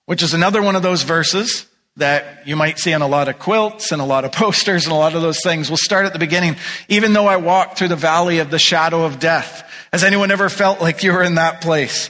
which 0.07 0.23
is 0.23 0.33
another 0.33 0.63
one 0.63 0.75
of 0.75 0.81
those 0.81 1.03
verses 1.03 1.67
that 1.97 2.47
you 2.47 2.55
might 2.55 2.79
see 2.79 2.93
on 2.93 3.01
a 3.01 3.07
lot 3.07 3.27
of 3.27 3.39
quilts 3.39 3.91
and 3.91 4.01
a 4.01 4.05
lot 4.05 4.23
of 4.23 4.31
posters 4.43 4.85
and 4.85 4.93
a 4.93 4.97
lot 4.97 5.15
of 5.15 5.21
those 5.21 5.41
things. 5.43 5.69
We'll 5.69 5.77
start 5.77 6.05
at 6.05 6.13
the 6.13 6.19
beginning. 6.19 6.55
Even 6.87 7.13
though 7.13 7.27
I 7.27 7.37
walk 7.37 7.77
through 7.77 7.89
the 7.89 7.95
valley 7.95 8.39
of 8.39 8.51
the 8.51 8.59
shadow 8.59 9.03
of 9.03 9.19
death. 9.19 9.63
Has 9.91 10.03
anyone 10.03 10.31
ever 10.31 10.49
felt 10.49 10.81
like 10.81 11.03
you 11.03 11.13
were 11.13 11.23
in 11.23 11.35
that 11.35 11.61
place? 11.61 12.09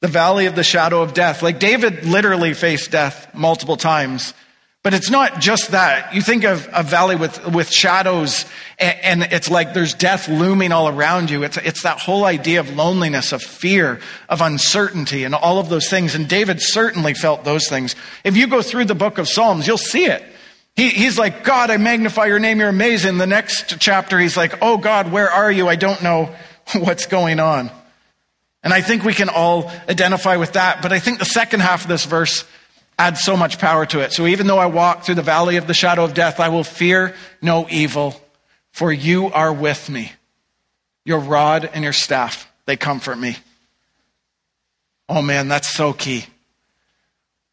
The 0.00 0.08
valley 0.08 0.46
of 0.46 0.54
the 0.54 0.62
shadow 0.62 1.02
of 1.02 1.14
death. 1.14 1.42
Like 1.42 1.58
David 1.58 2.04
literally 2.04 2.54
faced 2.54 2.90
death 2.90 3.34
multiple 3.34 3.76
times 3.76 4.34
but 4.84 4.94
it's 4.94 5.10
not 5.10 5.40
just 5.40 5.72
that. 5.72 6.14
You 6.14 6.22
think 6.22 6.44
of 6.44 6.68
a 6.72 6.82
valley 6.82 7.16
with, 7.16 7.44
with 7.48 7.70
shadows 7.70 8.44
and, 8.78 9.22
and, 9.22 9.32
it's 9.32 9.50
like 9.50 9.74
there's 9.74 9.92
death 9.92 10.28
looming 10.28 10.70
all 10.70 10.88
around 10.88 11.30
you. 11.30 11.42
It's, 11.42 11.56
it's 11.56 11.82
that 11.82 11.98
whole 11.98 12.24
idea 12.24 12.60
of 12.60 12.74
loneliness, 12.74 13.32
of 13.32 13.42
fear, 13.42 14.00
of 14.28 14.40
uncertainty 14.40 15.24
and 15.24 15.34
all 15.34 15.58
of 15.58 15.68
those 15.68 15.90
things. 15.90 16.14
And 16.14 16.28
David 16.28 16.62
certainly 16.62 17.12
felt 17.12 17.44
those 17.44 17.68
things. 17.68 17.96
If 18.22 18.36
you 18.36 18.46
go 18.46 18.62
through 18.62 18.84
the 18.84 18.94
book 18.94 19.18
of 19.18 19.28
Psalms, 19.28 19.66
you'll 19.66 19.78
see 19.78 20.06
it. 20.06 20.22
He, 20.76 20.90
he's 20.90 21.18
like, 21.18 21.42
God, 21.42 21.70
I 21.70 21.76
magnify 21.76 22.26
your 22.26 22.38
name. 22.38 22.60
You're 22.60 22.68
amazing. 22.68 23.18
The 23.18 23.26
next 23.26 23.80
chapter, 23.80 24.16
he's 24.16 24.36
like, 24.36 24.62
Oh 24.62 24.78
God, 24.78 25.10
where 25.10 25.28
are 25.28 25.50
you? 25.50 25.66
I 25.66 25.74
don't 25.74 26.00
know 26.04 26.32
what's 26.78 27.06
going 27.06 27.40
on. 27.40 27.72
And 28.62 28.72
I 28.72 28.80
think 28.80 29.02
we 29.02 29.12
can 29.12 29.28
all 29.28 29.70
identify 29.88 30.36
with 30.36 30.52
that. 30.52 30.82
But 30.82 30.92
I 30.92 31.00
think 31.00 31.18
the 31.18 31.24
second 31.24 31.60
half 31.60 31.82
of 31.82 31.88
this 31.88 32.04
verse 32.04 32.44
adds 32.98 33.22
so 33.22 33.36
much 33.36 33.58
power 33.58 33.86
to 33.86 34.00
it. 34.00 34.12
So 34.12 34.26
even 34.26 34.46
though 34.46 34.58
I 34.58 34.66
walk 34.66 35.04
through 35.04 35.14
the 35.14 35.22
valley 35.22 35.56
of 35.56 35.66
the 35.66 35.74
shadow 35.74 36.04
of 36.04 36.14
death, 36.14 36.40
I 36.40 36.48
will 36.48 36.64
fear 36.64 37.14
no 37.40 37.66
evil, 37.70 38.20
for 38.72 38.92
you 38.92 39.26
are 39.26 39.52
with 39.52 39.88
me. 39.88 40.12
Your 41.04 41.20
rod 41.20 41.70
and 41.72 41.84
your 41.84 41.92
staff, 41.92 42.50
they 42.66 42.76
comfort 42.76 43.16
me. 43.16 43.36
Oh 45.08 45.22
man, 45.22 45.48
that's 45.48 45.72
so 45.72 45.92
key. 45.92 46.26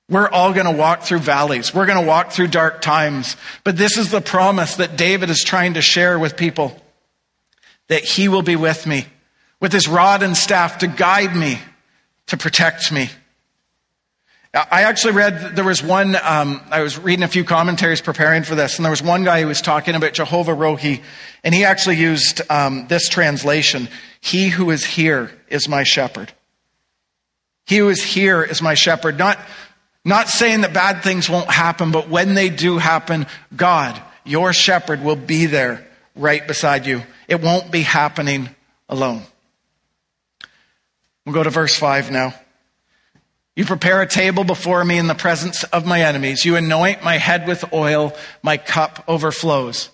We're 0.10 0.30
all 0.30 0.54
going 0.54 0.68
to 0.68 0.72
walk 0.72 1.04
through 1.04 1.20
valleys. 1.20 1.74
We're 1.74 1.86
going 1.86 2.01
to 2.01 2.08
walk 2.08 2.31
through 2.31 2.48
dark 2.48 2.81
times. 2.81 3.38
But 3.64 3.77
this 3.77 3.98
is 3.98 4.12
the 4.12 4.22
promise 4.22 4.75
that 4.75 4.98
David 4.98 5.29
is 5.29 5.44
trying 5.44 5.75
to 5.75 5.81
share 5.81 6.20
with 6.20 6.38
people 6.38 6.79
that 7.88 8.03
he 8.03 8.27
will 8.27 8.44
be 8.44 8.55
with 8.55 8.86
me 8.86 9.08
with 9.60 9.74
his 9.74 9.88
rod 9.88 10.22
and 10.22 10.36
staff 10.36 10.79
to 10.79 10.88
guide 10.88 11.36
me, 11.36 11.60
to 12.27 12.38
protect 12.38 12.92
me. 12.92 13.10
I 14.55 14.83
actually 14.83 15.15
read, 15.15 15.57
there 15.57 15.65
was 15.65 15.83
one, 15.83 16.15
um, 16.24 16.61
I 16.72 16.81
was 16.81 16.98
reading 16.98 17.24
a 17.24 17.27
few 17.27 17.44
commentaries 17.44 18.00
preparing 18.00 18.44
for 18.44 18.55
this, 18.55 18.77
and 18.77 18.85
there 18.85 18.91
was 18.91 19.03
one 19.03 19.25
guy 19.25 19.41
who 19.41 19.48
was 19.48 19.61
talking 19.61 19.96
about 19.96 20.13
Jehovah 20.13 20.53
Rohi, 20.53 21.03
and 21.44 21.53
he 21.53 21.65
actually 21.65 21.98
used 21.98 22.41
um, 22.50 22.87
this 22.87 23.09
translation 23.09 23.89
He 24.22 24.48
who 24.48 24.72
is 24.72 24.85
here 24.85 25.29
is 25.50 25.68
my 25.68 25.83
shepherd. 25.83 26.31
He 27.65 27.77
who 27.77 27.89
is 27.89 28.01
here 28.01 28.44
is 28.44 28.61
my 28.61 28.75
shepherd. 28.75 29.18
Not, 29.18 29.37
not 30.05 30.29
saying 30.29 30.61
that 30.61 30.74
bad 30.74 31.03
things 31.03 31.29
won't 31.29 31.50
happen, 31.51 31.91
but 31.91 32.07
when 32.07 32.33
they 32.33 32.50
do 32.50 32.77
happen, 32.77 33.27
God, 33.53 34.01
your 34.24 34.53
shepherd, 34.53 35.03
will 35.03 35.18
be 35.18 35.48
there 35.48 35.85
right 36.15 36.48
beside 36.48 36.85
you. 36.85 37.01
It 37.27 37.41
won't 37.41 37.72
be 37.72 37.81
happening 37.81 38.50
alone. 38.87 39.24
We'll 41.25 41.35
go 41.35 41.44
to 41.44 41.50
verse 41.50 41.75
5 41.75 42.09
now. 42.09 42.33
You 43.55 43.63
prepare 43.63 44.01
a 44.01 44.07
table 44.07 44.44
before 44.44 44.83
me 44.83 44.98
in 44.98 45.07
the 45.07 45.15
presence 45.15 45.63
of 45.65 45.85
my 45.85 46.01
enemies. 46.01 46.44
You 46.44 46.57
anoint 46.57 47.03
my 47.03 47.18
head 47.18 47.48
with 47.48 47.72
oil. 47.72 48.13
My 48.44 48.57
cup 48.57 49.03
overflows. 49.07 49.89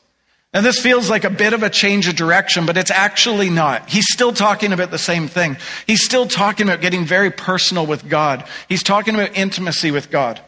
Now, 0.54 0.62
this 0.62 0.80
feels 0.80 1.10
like 1.10 1.24
a 1.24 1.30
bit 1.30 1.54
of 1.54 1.64
a 1.64 1.70
change 1.70 2.10
of 2.10 2.16
direction, 2.16 2.66
but 2.66 2.76
it's 2.76 2.92
actually 2.92 3.50
not. 3.50 3.90
He's 3.90 4.12
still 4.12 4.34
talking 4.34 4.74
about 4.74 4.92
the 4.92 4.98
same 4.98 5.30
thing. 5.30 5.56
He's 5.88 6.04
still 6.04 6.28
talking 6.28 6.68
about 6.68 6.82
getting 6.82 7.06
very 7.06 7.32
personal 7.32 7.86
with 7.86 8.10
God. 8.10 8.44
He's 8.68 8.84
talking 8.84 9.16
about 9.16 9.38
intimacy 9.38 9.92
with 9.92 10.12
God. 10.12 10.42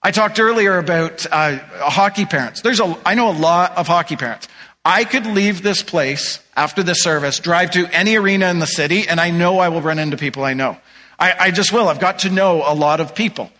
I 0.00 0.12
talked 0.12 0.38
earlier 0.38 0.78
about 0.78 1.26
uh, 1.32 1.58
hockey 1.78 2.24
parents. 2.24 2.60
There's 2.60 2.78
a, 2.78 2.96
I 3.04 3.14
know 3.16 3.30
a 3.30 3.32
lot 3.32 3.76
of 3.76 3.88
hockey 3.88 4.14
parents. 4.14 4.46
I 4.84 5.02
could 5.02 5.26
leave 5.26 5.62
this 5.62 5.82
place 5.82 6.38
after 6.56 6.84
this 6.84 7.02
service, 7.02 7.40
drive 7.40 7.72
to 7.72 7.88
any 7.92 8.14
arena 8.14 8.48
in 8.50 8.60
the 8.60 8.66
city, 8.66 9.08
and 9.08 9.20
I 9.20 9.30
know 9.30 9.58
I 9.58 9.70
will 9.70 9.82
run 9.82 9.98
into 9.98 10.16
people 10.16 10.44
I 10.44 10.54
know. 10.54 10.78
I, 11.18 11.34
I 11.38 11.50
just 11.50 11.72
will. 11.72 11.88
I've 11.88 12.00
got 12.00 12.20
to 12.20 12.30
know 12.30 12.62
a 12.66 12.74
lot 12.74 13.00
of 13.00 13.14
people. 13.14 13.50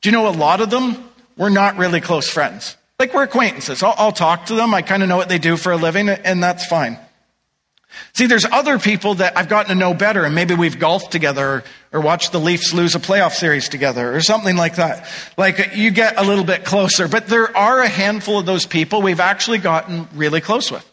Do 0.00 0.08
you 0.08 0.12
know 0.12 0.28
a 0.28 0.30
lot 0.30 0.60
of 0.60 0.70
them? 0.70 1.10
We're 1.36 1.48
not 1.48 1.76
really 1.76 2.00
close 2.00 2.28
friends. 2.28 2.76
Like 2.98 3.12
we're 3.12 3.24
acquaintances. 3.24 3.82
I'll, 3.82 3.94
I'll 3.96 4.12
talk 4.12 4.46
to 4.46 4.54
them. 4.54 4.72
I 4.72 4.82
kind 4.82 5.02
of 5.02 5.08
know 5.08 5.16
what 5.16 5.28
they 5.28 5.38
do 5.38 5.56
for 5.56 5.72
a 5.72 5.76
living, 5.76 6.08
and 6.08 6.42
that's 6.42 6.66
fine. 6.66 6.98
See, 8.12 8.26
there's 8.26 8.44
other 8.44 8.78
people 8.78 9.14
that 9.16 9.36
I've 9.36 9.48
gotten 9.48 9.68
to 9.70 9.74
know 9.74 9.94
better, 9.94 10.24
and 10.24 10.34
maybe 10.34 10.54
we've 10.54 10.78
golfed 10.78 11.12
together 11.12 11.46
or, 11.46 11.64
or, 11.92 12.00
watched 12.00 12.32
the 12.32 12.40
Leafs 12.40 12.72
lose 12.72 12.94
a 12.94 12.98
playoff 12.98 13.32
series 13.32 13.68
together 13.68 14.14
or 14.14 14.20
something 14.20 14.56
like 14.56 14.76
that. 14.76 15.08
Like 15.36 15.76
you 15.76 15.90
get 15.90 16.18
a 16.18 16.24
little 16.24 16.44
bit 16.44 16.64
closer, 16.64 17.08
but 17.08 17.26
there 17.26 17.56
are 17.56 17.80
a 17.80 17.88
handful 17.88 18.38
of 18.38 18.46
those 18.46 18.66
people 18.66 19.02
we've 19.02 19.20
actually 19.20 19.58
gotten 19.58 20.08
really 20.14 20.40
close 20.40 20.70
with. 20.70 20.88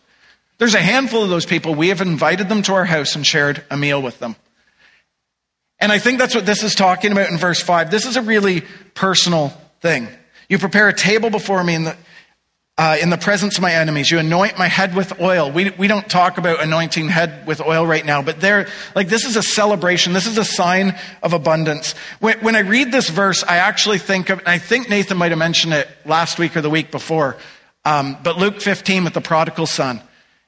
There's 0.57 0.75
a 0.75 0.81
handful 0.81 1.23
of 1.23 1.29
those 1.29 1.45
people 1.45 1.73
we 1.73 1.89
have 1.89 2.01
invited 2.01 2.49
them 2.49 2.61
to 2.63 2.73
our 2.73 2.85
house 2.85 3.15
and 3.15 3.25
shared 3.25 3.63
a 3.71 3.77
meal 3.77 4.01
with 4.01 4.19
them. 4.19 4.35
And 5.81 5.91
I 5.91 5.97
think 5.97 6.19
that's 6.19 6.35
what 6.35 6.45
this 6.45 6.61
is 6.61 6.75
talking 6.75 7.11
about 7.11 7.31
in 7.31 7.37
verse 7.39 7.59
5. 7.59 7.89
This 7.89 8.05
is 8.05 8.15
a 8.15 8.21
really 8.21 8.61
personal 8.93 9.49
thing. 9.81 10.07
You 10.47 10.59
prepare 10.59 10.87
a 10.87 10.93
table 10.93 11.31
before 11.31 11.63
me 11.63 11.73
in 11.73 11.83
the, 11.85 11.97
uh, 12.77 12.97
in 13.01 13.09
the 13.09 13.17
presence 13.17 13.57
of 13.57 13.63
my 13.63 13.73
enemies. 13.73 14.11
You 14.11 14.19
anoint 14.19 14.59
my 14.59 14.67
head 14.67 14.95
with 14.95 15.19
oil. 15.19 15.51
We, 15.51 15.71
we 15.71 15.87
don't 15.87 16.07
talk 16.07 16.37
about 16.37 16.61
anointing 16.61 17.09
head 17.09 17.47
with 17.47 17.61
oil 17.61 17.85
right 17.87 18.05
now, 18.05 18.21
but 18.21 18.39
there, 18.39 18.67
like, 18.93 19.07
this 19.07 19.25
is 19.25 19.35
a 19.35 19.41
celebration. 19.41 20.13
This 20.13 20.27
is 20.27 20.37
a 20.37 20.45
sign 20.45 20.95
of 21.23 21.33
abundance. 21.33 21.93
When, 22.19 22.39
when 22.41 22.55
I 22.55 22.59
read 22.59 22.91
this 22.91 23.09
verse, 23.09 23.43
I 23.43 23.57
actually 23.57 23.97
think 23.97 24.29
of, 24.29 24.39
I 24.45 24.59
think 24.59 24.87
Nathan 24.87 25.17
might 25.17 25.31
have 25.31 25.39
mentioned 25.39 25.73
it 25.73 25.87
last 26.05 26.37
week 26.37 26.55
or 26.55 26.61
the 26.61 26.69
week 26.69 26.91
before, 26.91 27.37
um, 27.85 28.17
but 28.23 28.37
Luke 28.37 28.61
15 28.61 29.03
with 29.03 29.13
the 29.13 29.21
prodigal 29.21 29.65
son. 29.65 29.99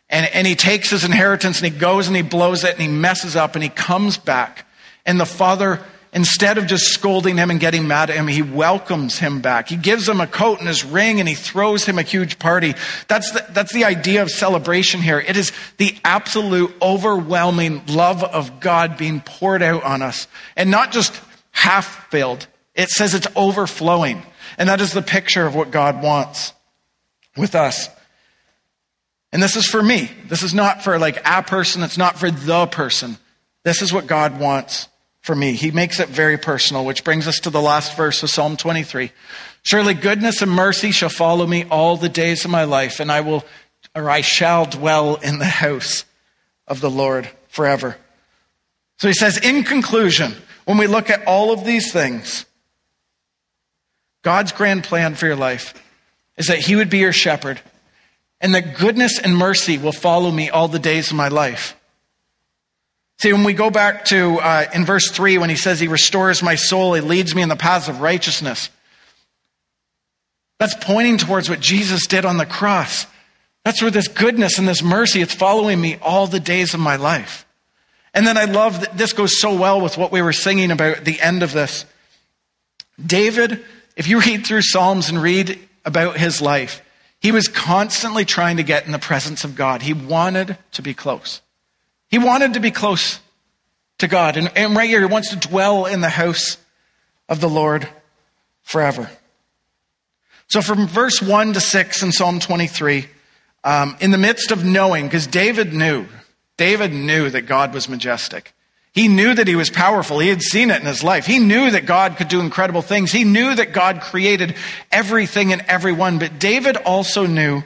And, 0.09 0.27
and 0.27 0.45
he 0.45 0.53
takes 0.53 0.91
his 0.91 1.03
inheritance 1.03 1.59
and 1.59 1.73
he 1.73 1.79
goes 1.79 2.05
and 2.05 2.15
he 2.15 2.21
blows 2.21 2.63
it 2.63 2.73
and 2.73 2.81
he 2.81 2.87
messes 2.87 3.35
up 3.35 3.55
and 3.55 3.63
he 3.63 3.69
comes 3.69 4.17
back. 4.17 4.67
And 5.05 5.19
the 5.19 5.25
father, 5.25 5.79
instead 6.13 6.57
of 6.57 6.67
just 6.67 6.93
scolding 6.93 7.37
him 7.37 7.49
and 7.49 7.59
getting 7.59 7.87
mad 7.87 8.09
at 8.09 8.15
him, 8.15 8.27
he 8.27 8.41
welcomes 8.41 9.17
him 9.19 9.41
back. 9.41 9.67
He 9.67 9.75
gives 9.75 10.07
him 10.07 10.21
a 10.21 10.27
coat 10.27 10.59
and 10.59 10.67
his 10.67 10.85
ring 10.85 11.19
and 11.19 11.27
he 11.27 11.35
throws 11.35 11.85
him 11.85 11.97
a 11.97 12.03
huge 12.03 12.39
party. 12.39 12.75
That's 13.07 13.31
the, 13.31 13.45
that's 13.49 13.73
the 13.73 13.85
idea 13.85 14.21
of 14.21 14.29
celebration 14.29 15.01
here. 15.01 15.19
It 15.19 15.35
is 15.35 15.51
the 15.77 15.95
absolute 16.05 16.73
overwhelming 16.81 17.83
love 17.87 18.23
of 18.23 18.59
God 18.59 18.97
being 18.97 19.21
poured 19.21 19.61
out 19.61 19.83
on 19.83 20.01
us 20.01 20.27
and 20.55 20.71
not 20.71 20.91
just 20.91 21.19
half 21.51 22.09
filled. 22.09 22.47
It 22.75 22.89
says 22.89 23.13
it's 23.13 23.27
overflowing. 23.35 24.23
And 24.57 24.69
that 24.69 24.81
is 24.81 24.93
the 24.93 25.01
picture 25.01 25.45
of 25.45 25.55
what 25.55 25.71
God 25.71 26.01
wants 26.01 26.53
with 27.35 27.55
us. 27.55 27.89
And 29.31 29.41
this 29.41 29.55
is 29.55 29.65
for 29.65 29.81
me. 29.81 30.11
This 30.27 30.43
is 30.43 30.53
not 30.53 30.83
for 30.83 30.99
like 30.99 31.19
a 31.25 31.41
person. 31.41 31.81
It's 31.81 31.97
not 31.97 32.19
for 32.19 32.29
the 32.29 32.67
person. 32.67 33.17
This 33.63 33.81
is 33.81 33.91
what 33.91 34.05
God 34.05 34.39
wants 34.39 34.89
for 35.23 35.33
me. 35.33 35.53
He 35.53 35.71
makes 35.71 35.99
it 35.99 36.09
very 36.09 36.37
personal, 36.37 36.85
which 36.85 37.03
brings 37.03 37.27
us 37.27 37.39
to 37.39 37.49
the 37.49 37.61
last 37.61 37.97
verse 37.97 38.21
of 38.21 38.29
Psalm 38.29 38.55
23. 38.57 39.11
Surely 39.63 39.93
goodness 39.93 40.41
and 40.41 40.51
mercy 40.51 40.91
shall 40.91 41.09
follow 41.09 41.47
me 41.47 41.63
all 41.63 41.97
the 41.97 42.09
days 42.09 42.45
of 42.45 42.51
my 42.51 42.65
life, 42.65 42.99
and 42.99 43.11
I 43.11 43.21
will, 43.21 43.43
or 43.95 44.09
I 44.09 44.21
shall 44.21 44.65
dwell 44.65 45.15
in 45.15 45.39
the 45.39 45.45
house 45.45 46.05
of 46.67 46.81
the 46.81 46.89
Lord 46.89 47.29
forever. 47.47 47.97
So 48.99 49.07
he 49.07 49.13
says, 49.13 49.37
in 49.37 49.63
conclusion, 49.63 50.35
when 50.65 50.77
we 50.77 50.87
look 50.87 51.09
at 51.09 51.25
all 51.25 51.51
of 51.51 51.65
these 51.65 51.91
things, 51.91 52.45
God's 54.23 54.51
grand 54.51 54.83
plan 54.83 55.15
for 55.15 55.25
your 55.25 55.35
life 55.35 55.73
is 56.37 56.47
that 56.47 56.59
he 56.59 56.75
would 56.75 56.89
be 56.89 56.99
your 56.99 57.13
shepherd, 57.13 57.61
and 58.41 58.53
that 58.53 58.77
goodness 58.77 59.19
and 59.19 59.37
mercy 59.37 59.77
will 59.77 59.93
follow 59.93 60.31
me 60.31 60.49
all 60.49 60.67
the 60.67 60.79
days 60.79 61.11
of 61.11 61.17
my 61.17 61.29
life. 61.29 61.77
See, 63.19 63.31
when 63.31 63.43
we 63.43 63.53
go 63.53 63.69
back 63.69 64.05
to 64.05 64.39
uh, 64.39 64.65
in 64.73 64.85
verse 64.85 65.09
3, 65.09 65.37
when 65.37 65.49
he 65.49 65.55
says, 65.55 65.79
He 65.79 65.87
restores 65.87 66.43
my 66.43 66.55
soul, 66.55 66.93
He 66.93 67.01
leads 67.01 67.33
me 67.35 67.41
in 67.41 67.49
the 67.49 67.55
paths 67.55 67.87
of 67.87 68.01
righteousness, 68.01 68.69
that's 70.59 70.75
pointing 70.75 71.17
towards 71.17 71.49
what 71.49 71.59
Jesus 71.59 72.07
did 72.07 72.25
on 72.25 72.37
the 72.37 72.45
cross. 72.45 73.05
That's 73.65 73.81
where 73.81 73.91
this 73.91 74.07
goodness 74.07 74.57
and 74.57 74.67
this 74.67 74.83
mercy, 74.83 75.21
it's 75.21 75.33
following 75.33 75.79
me 75.79 75.97
all 76.01 76.27
the 76.27 76.39
days 76.39 76.73
of 76.73 76.79
my 76.79 76.95
life. 76.95 77.45
And 78.13 78.27
then 78.27 78.37
I 78.37 78.45
love 78.45 78.81
that 78.81 78.97
this 78.97 79.13
goes 79.13 79.39
so 79.39 79.55
well 79.55 79.81
with 79.81 79.97
what 79.97 80.11
we 80.11 80.21
were 80.21 80.33
singing 80.33 80.71
about 80.71 81.03
the 81.03 81.19
end 81.19 81.43
of 81.43 81.51
this. 81.51 81.85
David, 83.03 83.63
if 83.95 84.07
you 84.07 84.19
read 84.19 84.45
through 84.45 84.61
Psalms 84.61 85.09
and 85.09 85.21
read 85.21 85.59
about 85.83 86.17
his 86.17 86.41
life, 86.41 86.81
he 87.19 87.31
was 87.31 87.47
constantly 87.47 88.25
trying 88.25 88.57
to 88.57 88.63
get 88.63 88.85
in 88.85 88.91
the 88.91 88.99
presence 88.99 89.43
of 89.43 89.55
God. 89.55 89.81
He 89.81 89.93
wanted 89.93 90.57
to 90.73 90.81
be 90.81 90.93
close. 90.93 91.41
He 92.13 92.19
wanted 92.19 92.53
to 92.53 92.59
be 92.59 92.69
close 92.69 93.19
to 93.97 94.07
God. 94.07 94.37
And, 94.37 94.51
and 94.55 94.75
right 94.75 94.87
here, 94.87 94.99
he 94.99 95.07
wants 95.07 95.31
to 95.31 95.35
dwell 95.35 95.87
in 95.87 96.01
the 96.01 96.09
house 96.09 96.57
of 97.27 97.41
the 97.41 97.49
Lord 97.49 97.89
forever. 98.61 99.09
So 100.47 100.61
from 100.61 100.85
verse 100.85 101.23
1 101.23 101.53
to 101.53 101.59
6 101.59 102.03
in 102.03 102.11
Psalm 102.11 102.39
23, 102.39 103.07
um, 103.63 103.97
in 103.99 104.11
the 104.11 104.19
midst 104.19 104.51
of 104.51 104.63
knowing, 104.63 105.05
because 105.05 105.25
David 105.25 105.73
knew, 105.73 106.05
David 106.55 106.93
knew 106.93 107.31
that 107.31 107.47
God 107.47 107.73
was 107.73 107.89
majestic. 107.89 108.53
He 108.91 109.07
knew 109.07 109.33
that 109.33 109.47
he 109.47 109.55
was 109.55 109.71
powerful. 109.71 110.19
He 110.19 110.29
had 110.29 110.43
seen 110.43 110.69
it 110.69 110.81
in 110.81 110.85
his 110.85 111.03
life. 111.03 111.25
He 111.25 111.39
knew 111.39 111.71
that 111.71 111.87
God 111.87 112.17
could 112.17 112.27
do 112.27 112.41
incredible 112.41 112.83
things. 112.83 113.11
He 113.11 113.23
knew 113.23 113.55
that 113.55 113.73
God 113.73 114.01
created 114.01 114.53
everything 114.91 115.51
and 115.51 115.63
everyone. 115.67 116.19
But 116.19 116.37
David 116.37 116.77
also 116.77 117.25
knew 117.25 117.63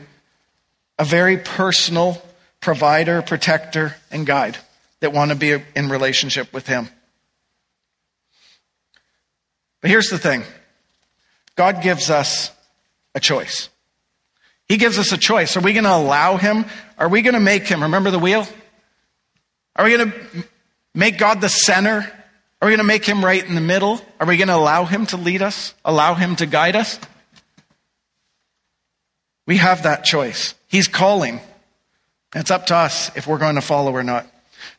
a 0.97 1.03
very 1.03 1.35
personal 1.35 2.21
provider, 2.67 3.21
protector, 3.21 3.95
and 4.11 4.27
guide 4.27 4.57
that 4.99 5.13
want 5.13 5.31
to 5.31 5.37
be 5.37 5.55
in 5.73 5.87
relationship 5.87 6.51
with 6.51 6.67
Him. 6.67 6.89
But 9.79 9.89
here's 9.89 10.09
the 10.09 10.17
thing 10.17 10.43
God 11.55 11.81
gives 11.81 12.09
us 12.09 12.51
a 13.15 13.21
choice. 13.21 13.69
He 14.65 14.75
gives 14.75 14.99
us 14.99 15.13
a 15.13 15.17
choice. 15.17 15.55
Are 15.55 15.61
we 15.61 15.71
going 15.71 15.85
to 15.85 15.95
allow 15.95 16.35
Him? 16.35 16.65
Are 16.97 17.07
we 17.07 17.21
going 17.21 17.35
to 17.35 17.39
make 17.39 17.65
Him, 17.65 17.83
remember 17.83 18.11
the 18.11 18.19
wheel? 18.19 18.45
Are 19.77 19.85
we 19.85 19.95
going 19.95 20.11
to 20.11 20.43
make 20.93 21.17
God 21.17 21.39
the 21.39 21.47
center? 21.47 21.99
Are 22.61 22.65
we 22.65 22.71
going 22.71 22.79
to 22.79 22.83
make 22.83 23.05
Him 23.05 23.23
right 23.23 23.47
in 23.47 23.55
the 23.55 23.61
middle? 23.61 24.01
Are 24.19 24.27
we 24.27 24.35
going 24.35 24.49
to 24.49 24.55
allow 24.57 24.83
Him 24.83 25.05
to 25.05 25.15
lead 25.15 25.41
us? 25.41 25.73
Allow 25.85 26.15
Him 26.15 26.35
to 26.35 26.45
guide 26.45 26.75
us? 26.75 26.99
We 29.45 29.55
have 29.55 29.83
that 29.83 30.03
choice. 30.03 30.53
He's 30.67 30.89
calling. 30.89 31.39
It's 32.35 32.51
up 32.51 32.65
to 32.67 32.75
us 32.75 33.15
if 33.15 33.25
we're 33.25 33.37
going 33.37 33.55
to 33.55 33.61
follow 33.61 33.93
or 33.93 34.03
not. 34.03 34.27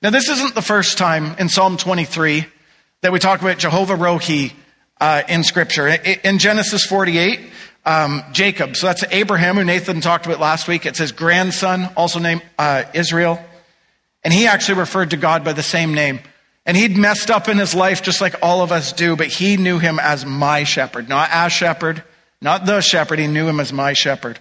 Now, 0.02 0.10
this 0.10 0.28
isn't 0.28 0.54
the 0.54 0.62
first 0.62 0.98
time 0.98 1.34
in 1.38 1.48
Psalm 1.48 1.76
23 1.76 2.46
that 3.00 3.12
we 3.12 3.18
talk 3.18 3.40
about 3.40 3.58
Jehovah 3.58 3.94
Rohi 3.94 4.52
uh, 5.00 5.22
in 5.28 5.44
Scripture. 5.44 5.88
In 5.88 6.38
Genesis 6.38 6.84
48, 6.84 7.40
um, 7.86 8.22
Jacob, 8.32 8.76
so 8.76 8.86
that's 8.88 9.04
Abraham, 9.10 9.56
who 9.56 9.64
Nathan 9.64 10.00
talked 10.00 10.26
about 10.26 10.40
last 10.40 10.68
week. 10.68 10.84
It's 10.84 10.98
his 10.98 11.12
grandson, 11.12 11.88
also 11.96 12.18
named 12.18 12.42
uh, 12.58 12.84
Israel. 12.92 13.42
And 14.22 14.34
he 14.34 14.46
actually 14.46 14.80
referred 14.80 15.10
to 15.10 15.16
God 15.16 15.42
by 15.44 15.54
the 15.54 15.62
same 15.62 15.94
name. 15.94 16.20
And 16.66 16.76
he'd 16.76 16.98
messed 16.98 17.30
up 17.30 17.48
in 17.48 17.56
his 17.56 17.74
life 17.74 18.02
just 18.02 18.20
like 18.20 18.34
all 18.42 18.60
of 18.60 18.72
us 18.72 18.92
do, 18.92 19.16
but 19.16 19.28
he 19.28 19.56
knew 19.56 19.78
him 19.78 19.98
as 19.98 20.26
my 20.26 20.64
shepherd, 20.64 21.08
not 21.08 21.30
as 21.32 21.50
shepherd, 21.50 22.04
not 22.42 22.66
the 22.66 22.82
shepherd. 22.82 23.18
He 23.18 23.26
knew 23.26 23.48
him 23.48 23.58
as 23.58 23.72
my 23.72 23.94
shepherd. 23.94 24.38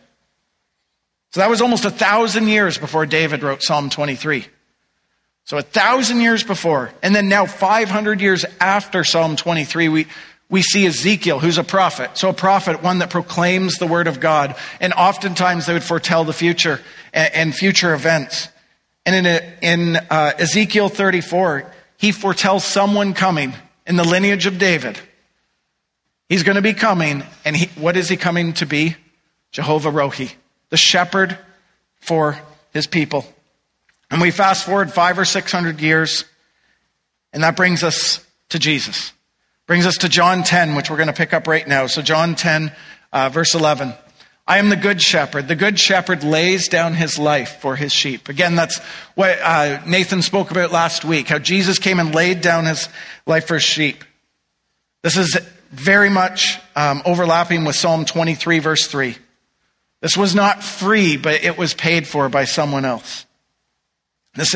So 1.37 1.41
that 1.41 1.51
was 1.51 1.61
almost 1.61 1.85
a 1.85 1.91
thousand 1.91 2.47
years 2.47 2.79
before 2.79 3.05
David 3.05 3.43
wrote 3.43 3.61
Psalm 3.61 3.91
23. 3.91 4.47
So 5.43 5.59
a 5.59 5.61
thousand 5.61 6.21
years 6.21 6.43
before. 6.43 6.91
And 7.03 7.13
then 7.13 7.29
now 7.29 7.45
500 7.45 8.21
years 8.21 8.43
after 8.59 9.03
Psalm 9.03 9.35
23, 9.35 9.87
we, 9.87 10.07
we 10.49 10.63
see 10.63 10.87
Ezekiel, 10.87 11.37
who's 11.37 11.59
a 11.59 11.63
prophet. 11.63 12.17
So 12.17 12.29
a 12.29 12.33
prophet, 12.33 12.81
one 12.81 12.97
that 12.97 13.11
proclaims 13.11 13.75
the 13.75 13.85
word 13.85 14.07
of 14.07 14.19
God. 14.19 14.55
And 14.81 14.93
oftentimes 14.93 15.67
they 15.67 15.73
would 15.73 15.83
foretell 15.83 16.23
the 16.23 16.33
future 16.33 16.81
and, 17.13 17.31
and 17.35 17.55
future 17.55 17.93
events. 17.93 18.49
And 19.05 19.15
in, 19.15 19.25
a, 19.27 19.53
in 19.61 19.95
uh, 20.09 20.31
Ezekiel 20.39 20.89
34, 20.89 21.71
he 21.97 22.11
foretells 22.11 22.63
someone 22.63 23.13
coming 23.13 23.53
in 23.85 23.95
the 23.95 24.03
lineage 24.03 24.47
of 24.47 24.57
David. 24.57 24.99
He's 26.29 26.41
going 26.41 26.55
to 26.55 26.63
be 26.63 26.73
coming, 26.73 27.21
and 27.45 27.55
he, 27.55 27.67
what 27.79 27.95
is 27.95 28.09
he 28.09 28.17
coming 28.17 28.53
to 28.53 28.65
be? 28.65 28.95
Jehovah 29.51 29.91
Rohi 29.91 30.31
the 30.69 30.77
shepherd 30.77 31.37
for 31.99 32.37
his 32.73 32.87
people. 32.87 33.25
And 34.09 34.21
we 34.21 34.31
fast 34.31 34.65
forward 34.65 34.91
five 34.91 35.19
or 35.19 35.25
six 35.25 35.51
hundred 35.51 35.81
years, 35.81 36.25
and 37.33 37.43
that 37.43 37.55
brings 37.55 37.83
us 37.83 38.25
to 38.49 38.59
Jesus. 38.59 39.11
Brings 39.65 39.85
us 39.85 39.97
to 39.97 40.09
John 40.09 40.43
10, 40.43 40.75
which 40.75 40.89
we're 40.89 40.95
going 40.95 41.07
to 41.07 41.13
pick 41.13 41.33
up 41.33 41.45
right 41.45 41.67
now. 41.67 41.87
So, 41.87 42.01
John 42.01 42.35
10, 42.35 42.71
uh, 43.11 43.29
verse 43.29 43.53
11. 43.53 43.93
I 44.47 44.59
am 44.59 44.69
the 44.69 44.77
good 44.77 45.01
shepherd. 45.01 45.49
The 45.49 45.57
good 45.57 45.77
shepherd 45.77 46.23
lays 46.23 46.69
down 46.69 46.93
his 46.93 47.19
life 47.19 47.59
for 47.59 47.75
his 47.75 47.91
sheep. 47.91 48.29
Again, 48.29 48.55
that's 48.55 48.79
what 49.15 49.37
uh, 49.41 49.81
Nathan 49.85 50.21
spoke 50.21 50.51
about 50.51 50.71
last 50.71 51.03
week, 51.03 51.27
how 51.27 51.37
Jesus 51.37 51.79
came 51.79 51.99
and 51.99 52.15
laid 52.15 52.39
down 52.39 52.63
his 52.63 52.87
life 53.25 53.47
for 53.47 53.55
his 53.55 53.63
sheep. 53.63 54.05
This 55.03 55.17
is 55.17 55.37
very 55.71 56.09
much 56.09 56.59
um, 56.77 57.01
overlapping 57.05 57.65
with 57.65 57.75
Psalm 57.75 58.05
23, 58.05 58.59
verse 58.59 58.87
3. 58.87 59.17
This 60.01 60.15
was 60.15 60.35
not 60.35 60.63
free, 60.63 61.17
but 61.17 61.43
it 61.43 61.57
was 61.57 61.73
paid 61.73 62.07
for 62.07 62.29
by 62.29 62.45
someone 62.45 62.85
else. 62.85 63.25
This, 64.35 64.55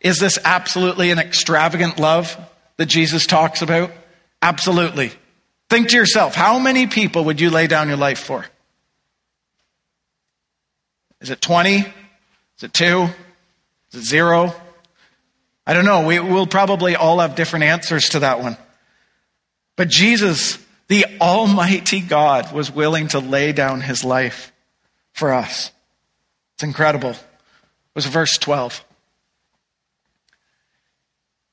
is 0.00 0.18
this 0.18 0.38
absolutely 0.44 1.10
an 1.10 1.18
extravagant 1.18 1.98
love 1.98 2.36
that 2.76 2.86
Jesus 2.86 3.26
talks 3.26 3.62
about? 3.62 3.92
Absolutely. 4.40 5.12
Think 5.70 5.90
to 5.90 5.96
yourself, 5.96 6.34
how 6.34 6.58
many 6.58 6.88
people 6.88 7.24
would 7.24 7.40
you 7.40 7.48
lay 7.50 7.68
down 7.68 7.88
your 7.88 7.96
life 7.96 8.18
for? 8.18 8.44
Is 11.20 11.30
it 11.30 11.40
20? 11.40 11.76
Is 11.76 11.84
it 12.62 12.72
2? 12.72 13.08
Is 13.92 14.00
it 14.00 14.04
0? 14.04 14.52
I 15.64 15.74
don't 15.74 15.84
know. 15.84 16.04
We, 16.04 16.18
will 16.18 16.48
probably 16.48 16.96
all 16.96 17.20
have 17.20 17.36
different 17.36 17.64
answers 17.64 18.08
to 18.10 18.20
that 18.20 18.40
one. 18.40 18.56
But 19.76 19.88
Jesus, 19.88 20.58
the 20.88 21.06
Almighty 21.20 22.00
God, 22.00 22.52
was 22.52 22.72
willing 22.72 23.08
to 23.08 23.20
lay 23.20 23.52
down 23.52 23.80
his 23.80 24.04
life 24.04 24.51
for 25.12 25.32
us. 25.32 25.70
It's 26.54 26.62
incredible. 26.62 27.10
It 27.10 27.18
was 27.94 28.06
verse 28.06 28.36
12. 28.38 28.84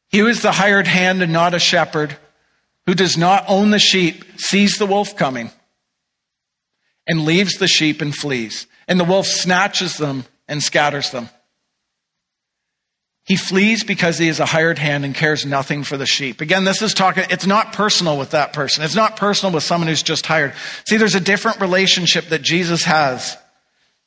He 0.10 0.20
is 0.20 0.42
the 0.42 0.52
hired 0.52 0.88
hand 0.88 1.22
and 1.22 1.32
not 1.32 1.54
a 1.54 1.60
shepherd, 1.60 2.18
who 2.86 2.96
does 2.96 3.18
not 3.18 3.46
own 3.48 3.70
the 3.70 3.80
sheep, 3.80 4.24
sees 4.38 4.78
the 4.78 4.88
wolf 4.88 5.16
coming 5.16 5.52
and 7.08 7.26
leaves 7.26 7.56
the 7.56 7.68
sheep 7.68 8.02
and 8.02 8.16
flees. 8.16 8.66
And 8.88 9.00
the 9.00 9.04
wolf 9.04 9.28
snatches 9.28 9.98
them 9.98 10.26
and 10.48 10.64
scatters 10.64 11.12
them. 11.12 11.30
He 13.26 13.36
flees 13.36 13.84
because 13.84 14.18
he 14.18 14.28
is 14.28 14.40
a 14.40 14.46
hired 14.46 14.80
hand 14.80 15.06
and 15.06 15.14
cares 15.14 15.46
nothing 15.46 15.84
for 15.84 15.98
the 15.98 16.08
sheep. 16.08 16.42
Again, 16.42 16.64
this 16.64 16.82
is 16.82 16.96
talking, 16.96 17.26
it's 17.30 17.46
not 17.46 17.74
personal 17.74 18.18
with 18.18 18.32
that 18.32 18.54
person. 18.54 18.84
It's 18.84 18.96
not 18.96 19.18
personal 19.18 19.54
with 19.54 19.64
someone 19.64 19.88
who's 19.88 20.02
just 20.02 20.26
hired. 20.26 20.54
See, 20.88 20.98
there's 20.98 21.14
a 21.14 21.20
different 21.20 21.62
relationship 21.62 22.30
that 22.30 22.42
Jesus 22.42 22.84
has 22.86 23.38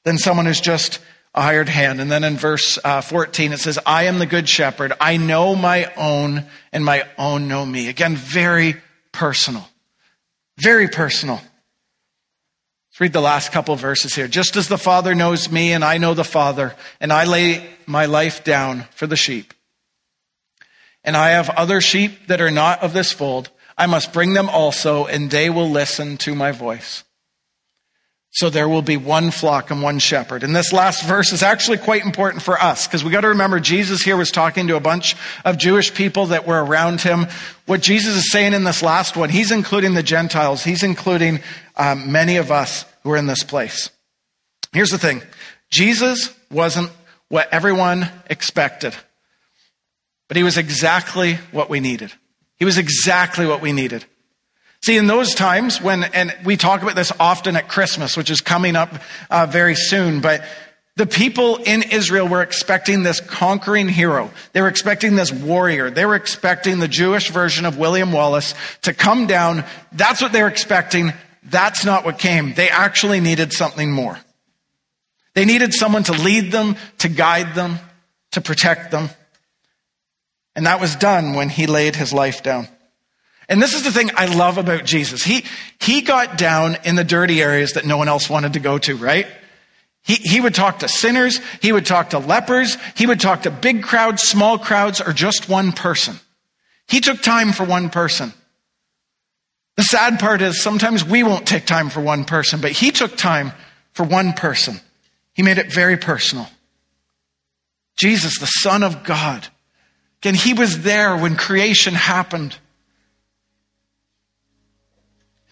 than 0.04 0.18
someone 0.18 0.46
who's 0.46 0.60
just 0.60 0.98
a 1.34 1.42
hired 1.42 1.68
hand. 1.68 2.00
And 2.00 2.10
then 2.10 2.24
in 2.24 2.36
verse 2.36 2.78
uh, 2.84 3.00
14, 3.00 3.52
it 3.52 3.60
says, 3.60 3.78
I 3.86 4.04
am 4.04 4.18
the 4.18 4.26
good 4.26 4.48
shepherd. 4.48 4.92
I 5.00 5.16
know 5.16 5.54
my 5.54 5.92
own, 5.96 6.44
and 6.72 6.84
my 6.84 7.06
own 7.16 7.48
know 7.48 7.64
me. 7.64 7.88
Again, 7.88 8.16
very 8.16 8.76
personal. 9.12 9.68
Very 10.58 10.88
personal. 10.88 11.36
Let's 11.36 13.00
read 13.00 13.12
the 13.14 13.22
last 13.22 13.52
couple 13.52 13.74
verses 13.76 14.14
here. 14.14 14.28
Just 14.28 14.56
as 14.56 14.68
the 14.68 14.76
Father 14.76 15.14
knows 15.14 15.50
me, 15.50 15.72
and 15.72 15.82
I 15.82 15.96
know 15.96 16.12
the 16.12 16.24
Father, 16.24 16.74
and 17.00 17.10
I 17.10 17.24
lay 17.24 17.66
my 17.86 18.04
life 18.04 18.44
down 18.44 18.84
for 18.94 19.06
the 19.06 19.16
sheep. 19.16 19.54
And 21.02 21.16
I 21.16 21.30
have 21.30 21.48
other 21.50 21.80
sheep 21.80 22.26
that 22.26 22.42
are 22.42 22.50
not 22.50 22.82
of 22.82 22.92
this 22.92 23.10
fold. 23.10 23.50
I 23.78 23.86
must 23.86 24.12
bring 24.12 24.34
them 24.34 24.50
also, 24.50 25.06
and 25.06 25.30
they 25.30 25.48
will 25.48 25.70
listen 25.70 26.18
to 26.18 26.34
my 26.34 26.52
voice. 26.52 27.02
So 28.35 28.49
there 28.49 28.68
will 28.68 28.83
be 28.83 28.97
one 28.97 29.31
flock 29.31 29.71
and 29.71 29.83
one 29.83 29.99
shepherd. 29.99 30.42
And 30.42 30.57
this 30.57 30.73
last 30.73 31.05
verse 31.05 31.35
is 31.35 31.42
actually 31.42 31.77
quite 31.77 32.03
important 32.03 32.42
for 32.42 32.59
us 32.59 32.87
because 32.87 33.05
we 33.05 33.11
got 33.11 33.21
to 33.21 33.29
remember 33.29 33.61
Jesus 33.61 34.03
here 34.03 34.16
was 34.16 34.31
talking 34.31 34.68
to 34.68 34.77
a 34.77 34.81
bunch 34.81 35.16
of 35.45 35.59
Jewish 35.59 35.92
people 35.92 36.27
that 36.27 36.47
were 36.47 36.64
around 36.64 37.03
him. 37.03 37.27
What 37.66 37.83
Jesus 37.83 38.16
is 38.16 38.33
saying 38.33 38.55
in 38.55 38.64
this 38.64 38.83
last 38.83 39.18
one, 39.18 39.29
he's 39.29 39.53
including 39.53 39.92
the 39.92 40.03
Gentiles. 40.03 40.64
He's 40.64 40.83
including 40.83 41.40
um, 41.77 42.11
many 42.11 42.38
of 42.38 42.51
us 42.51 42.87
who 43.03 43.11
are 43.11 43.18
in 43.18 43.27
this 43.27 43.45
place. 43.45 43.90
Here's 44.73 44.90
the 44.90 44.99
thing. 44.99 45.21
Jesus 45.71 46.35
wasn't 46.51 46.90
what 47.29 47.53
everyone 47.53 48.09
expected, 48.31 48.95
but 50.29 50.38
he 50.38 50.42
was 50.42 50.57
exactly 50.57 51.35
what 51.51 51.68
we 51.68 51.81
needed. 51.81 52.11
He 52.57 52.64
was 52.64 52.79
exactly 52.79 53.47
what 53.47 53.61
we 53.61 53.73
needed. 53.73 54.07
See, 54.83 54.97
in 54.97 55.07
those 55.07 55.35
times 55.35 55.81
when, 55.81 56.03
and 56.03 56.35
we 56.45 56.57
talk 56.57 56.83
about 56.83 56.97
this 56.97 57.12
often 57.21 57.55
at 57.55 57.68
Christmas, 57.68 58.16
which 58.16 58.31
is 58.31 58.40
coming 58.40 58.75
up 58.75 58.92
uh, 59.31 59.47
very 59.47 59.77
soon, 59.77 60.21
but 60.21 60.42
the 60.97 61.07
people 61.07 61.57
in 61.57 61.83
Israel 61.85 62.27
were 62.27 62.42
expecting 62.42 63.05
this 63.05 63.21
conquering 63.21 63.88
hero. 63.88 64.31
They 64.53 64.61
were 64.61 64.68
expecting 64.68 65.14
this 65.14 65.33
warrior. 65.33 65.88
They 65.88 66.05
were 66.05 66.16
expecting 66.16 66.81
the 66.81 66.88
Jewish 66.88 67.31
version 67.31 67.64
of 67.64 67.79
William 67.79 68.12
Wallace 68.12 68.55
to 68.83 68.92
come 68.92 69.27
down. 69.27 69.64
That's 69.92 70.21
what 70.21 70.33
they 70.33 70.42
were 70.42 70.49
expecting. 70.49 71.12
That's 71.45 71.85
not 71.85 72.05
what 72.05 72.18
came. 72.18 72.53
They 72.53 72.68
actually 72.68 73.21
needed 73.21 73.53
something 73.53 73.90
more. 73.90 74.18
They 75.35 75.45
needed 75.45 75.73
someone 75.73 76.03
to 76.05 76.12
lead 76.12 76.53
them, 76.53 76.77
to 76.99 77.09
guide 77.09 77.55
them, 77.55 77.79
to 78.33 78.40
protect 78.40 78.90
them. 78.90 79.11
And 80.55 80.66
that 80.66 80.81
was 80.81 80.97
done 80.97 81.35
when 81.35 81.49
he 81.49 81.66
laid 81.66 81.97
his 81.97 82.12
life 82.12 82.42
down. 82.42 82.68
And 83.52 83.60
this 83.60 83.74
is 83.74 83.82
the 83.82 83.92
thing 83.92 84.10
I 84.16 84.34
love 84.34 84.56
about 84.56 84.86
Jesus. 84.86 85.22
He, 85.22 85.44
he 85.78 86.00
got 86.00 86.38
down 86.38 86.78
in 86.86 86.96
the 86.96 87.04
dirty 87.04 87.42
areas 87.42 87.72
that 87.72 87.84
no 87.84 87.98
one 87.98 88.08
else 88.08 88.30
wanted 88.30 88.54
to 88.54 88.60
go 88.60 88.78
to, 88.78 88.96
right? 88.96 89.26
He, 90.00 90.14
he 90.14 90.40
would 90.40 90.54
talk 90.54 90.78
to 90.78 90.88
sinners. 90.88 91.38
He 91.60 91.70
would 91.70 91.84
talk 91.84 92.10
to 92.10 92.18
lepers. 92.18 92.78
He 92.96 93.06
would 93.06 93.20
talk 93.20 93.42
to 93.42 93.50
big 93.50 93.82
crowds, 93.82 94.22
small 94.22 94.56
crowds, 94.56 95.02
or 95.02 95.12
just 95.12 95.50
one 95.50 95.72
person. 95.72 96.16
He 96.88 97.00
took 97.00 97.20
time 97.20 97.52
for 97.52 97.64
one 97.64 97.90
person. 97.90 98.32
The 99.76 99.82
sad 99.82 100.18
part 100.18 100.40
is 100.40 100.62
sometimes 100.62 101.04
we 101.04 101.22
won't 101.22 101.46
take 101.46 101.66
time 101.66 101.90
for 101.90 102.00
one 102.00 102.24
person, 102.24 102.62
but 102.62 102.72
he 102.72 102.90
took 102.90 103.18
time 103.18 103.52
for 103.92 104.04
one 104.04 104.32
person. 104.32 104.80
He 105.34 105.42
made 105.42 105.58
it 105.58 105.70
very 105.70 105.98
personal. 105.98 106.48
Jesus, 107.98 108.38
the 108.38 108.46
Son 108.46 108.82
of 108.82 109.04
God. 109.04 109.46
Again, 110.22 110.36
he 110.36 110.54
was 110.54 110.84
there 110.84 111.14
when 111.18 111.36
creation 111.36 111.92
happened. 111.92 112.56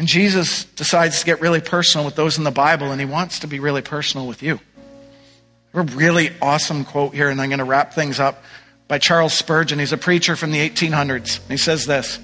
And 0.01 0.09
Jesus 0.09 0.65
decides 0.65 1.21
to 1.21 1.27
get 1.27 1.43
really 1.43 1.61
personal 1.61 2.07
with 2.07 2.15
those 2.15 2.39
in 2.39 2.45
the 2.45 2.51
Bible, 2.51 2.91
and 2.91 2.99
he 2.99 3.05
wants 3.05 3.41
to 3.41 3.47
be 3.47 3.61
really 3.61 3.83
personal 3.83 4.27
with 4.27 4.43
you. 4.43 4.59
A 5.75 5.83
really 5.83 6.31
awesome 6.41 6.87
quote 6.87 7.15
here, 7.15 7.29
and 7.29 7.39
I'm 7.39 7.51
going 7.51 7.59
to 7.59 7.67
wrap 7.67 7.93
things 7.93 8.19
up 8.19 8.43
by 8.89 8.97
Charles 8.97 9.35
Spurgeon. 9.35 9.79
He's 9.79 9.93
a 9.93 9.99
preacher 9.99 10.37
from 10.37 10.53
the 10.53 10.71
1800s. 10.71 11.47
He 11.51 11.59
says 11.59 11.85
this 11.85 12.19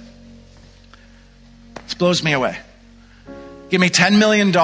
This 1.85 1.93
blows 1.93 2.25
me 2.25 2.33
away. 2.33 2.57
Give 3.69 3.83
me 3.83 3.91
$10 3.91 4.19
million, 4.19 4.57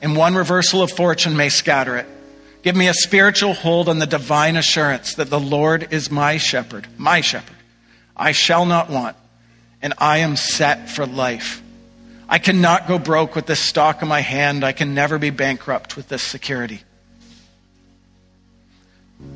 and 0.00 0.16
one 0.16 0.36
reversal 0.36 0.84
of 0.84 0.92
fortune 0.92 1.36
may 1.36 1.48
scatter 1.48 1.96
it. 1.96 2.06
Give 2.62 2.76
me 2.76 2.86
a 2.86 2.94
spiritual 2.94 3.54
hold 3.54 3.88
on 3.88 3.98
the 3.98 4.06
divine 4.06 4.54
assurance 4.54 5.16
that 5.16 5.30
the 5.30 5.40
Lord 5.40 5.92
is 5.92 6.12
my 6.12 6.36
shepherd, 6.36 6.86
my 6.96 7.22
shepherd. 7.22 7.56
I 8.16 8.30
shall 8.30 8.66
not 8.66 8.88
want, 8.88 9.16
and 9.82 9.94
I 9.98 10.18
am 10.18 10.36
set 10.36 10.88
for 10.88 11.06
life. 11.06 11.60
I 12.28 12.38
cannot 12.38 12.88
go 12.88 12.98
broke 12.98 13.36
with 13.36 13.46
this 13.46 13.60
stock 13.60 14.02
in 14.02 14.08
my 14.08 14.20
hand. 14.20 14.64
I 14.64 14.72
can 14.72 14.94
never 14.94 15.18
be 15.18 15.30
bankrupt 15.30 15.96
with 15.96 16.08
this 16.08 16.22
security. 16.22 16.82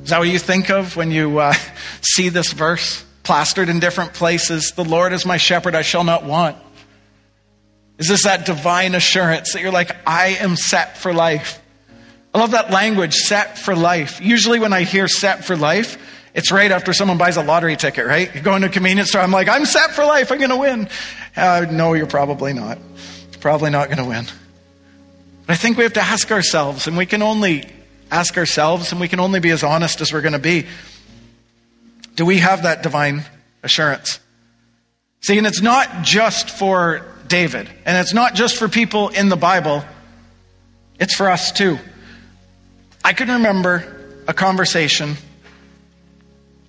Is 0.03 0.11
that 0.11 0.19
what 0.19 0.29
you 0.29 0.39
think 0.39 0.71
of 0.71 0.97
when 0.97 1.11
you 1.11 1.39
uh, 1.39 1.55
see 2.03 2.29
this 2.29 2.53
verse 2.53 3.05
plastered 3.23 3.69
in 3.69 3.81
different 3.81 4.13
places? 4.13 4.73
The 4.73 4.85
Lord 4.85 5.13
is 5.13 5.25
my 5.25 5.37
shepherd, 5.37 5.75
I 5.75 5.83
shall 5.83 6.05
not 6.05 6.25
want. 6.25 6.57
Is 7.99 8.09
this 8.09 8.25
that 8.25 8.47
divine 8.47 8.95
assurance 8.95 9.53
that 9.53 9.61
you're 9.61 9.71
like, 9.71 9.95
I 10.07 10.29
am 10.41 10.57
set 10.57 10.97
for 10.97 11.13
life? 11.13 11.61
I 12.33 12.39
love 12.39 12.53
that 12.53 12.71
language, 12.71 13.15
set 13.15 13.59
for 13.59 13.77
life. 13.77 14.21
Usually 14.21 14.59
when 14.59 14.73
I 14.73 14.83
hear 14.83 15.07
set 15.07 15.45
for 15.45 15.57
life, 15.57 15.99
it's 16.35 16.53
right 16.53 16.71
after 16.71 16.93
someone 16.93 17.19
buys 17.19 17.37
a 17.37 17.43
lottery 17.43 17.77
ticket, 17.77 18.07
right? 18.07 18.33
You 18.35 18.41
go 18.41 18.55
into 18.55 18.69
a 18.69 18.71
convenience 18.71 19.11
store, 19.11 19.23
I'm 19.23 19.33
like, 19.33 19.49
I'm 19.49 19.65
set 19.65 19.91
for 19.91 20.05
life, 20.05 20.31
I'm 20.31 20.39
going 20.39 20.51
to 20.51 20.57
win. 20.57 20.89
Uh, 21.37 21.67
no, 21.71 21.95
you're 21.95 22.07
probably 22.07 22.53
not. 22.53 22.79
Probably 23.41 23.71
not 23.71 23.87
going 23.89 23.99
to 23.99 24.05
win. 24.05 24.27
But 25.47 25.55
I 25.55 25.57
think 25.57 25.77
we 25.77 25.85
have 25.85 25.95
to 25.95 26.03
ask 26.03 26.31
ourselves, 26.31 26.87
and 26.87 26.97
we 26.97 27.07
can 27.07 27.23
only 27.23 27.65
ask 28.11 28.37
ourselves, 28.37 28.93
and 28.93 29.01
we 29.01 29.09
can 29.09 29.19
only 29.19 29.41
be 29.41 29.51
as 29.51 29.63
honest 29.63 30.01
as 30.01 30.13
we're 30.13 30.21
going 30.21 30.35
to 30.35 30.39
be. 30.39 30.67
Do 32.17 32.27
we 32.27 32.39
have 32.39 32.65
that 32.65 32.83
divine 32.83 33.25
assurance? 33.63 34.21
See, 35.23 35.39
and 35.39 35.47
it's 35.47 35.63
not 35.63 36.03
just 36.03 36.51
for 36.51 37.07
David, 37.27 37.69
and 37.85 37.97
it's 37.97 38.13
not 38.13 38.35
just 38.35 38.57
for 38.57 38.69
people 38.69 39.09
in 39.09 39.29
the 39.29 39.37
Bible, 39.37 39.85
it's 40.99 41.15
for 41.15 41.31
us 41.31 41.51
too. 41.51 41.79
I 43.03 43.15
can 43.15 43.29
remember 43.29 44.23
a 44.29 44.35
conversation 44.35 45.17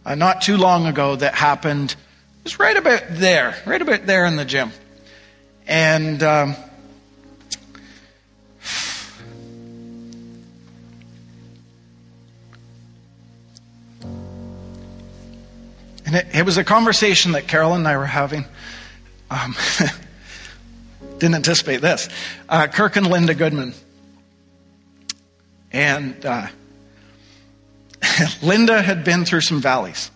uh, 0.06 0.16
not 0.16 0.42
too 0.42 0.58
long 0.58 0.88
ago 0.88 1.16
that 1.16 1.36
happened. 1.36 1.96
Was 2.44 2.60
right 2.60 2.76
about 2.76 3.04
there, 3.10 3.56
right 3.66 3.82
about 3.82 4.06
there 4.06 4.26
in 4.26 4.36
the 4.36 4.46
gym. 4.46 4.72
And 5.68 6.24
um, 6.24 6.56
and 16.06 16.16
it, 16.16 16.28
it, 16.34 16.46
was 16.46 16.58
a 16.58 16.64
conversation 16.64 17.34
that 17.34 17.48
Carolyn 17.48 17.82
and 17.82 17.88
I 17.88 17.98
were 17.98 18.06
having. 18.06 18.46
Um, 19.30 19.56
didn't 21.20 21.36
anticipate 21.36 21.82
this. 21.82 22.10
Uh, 22.50 22.66
Kirk 22.66 22.96
and 22.96 23.08
Linda 23.08 23.36
Goodman. 23.36 23.76
And 25.72 26.26
uh, 26.26 26.48
Linda 28.42 28.82
had 28.82 29.04
been 29.04 29.26
through 29.26 29.42
some 29.42 29.62
valleys. 29.62 30.12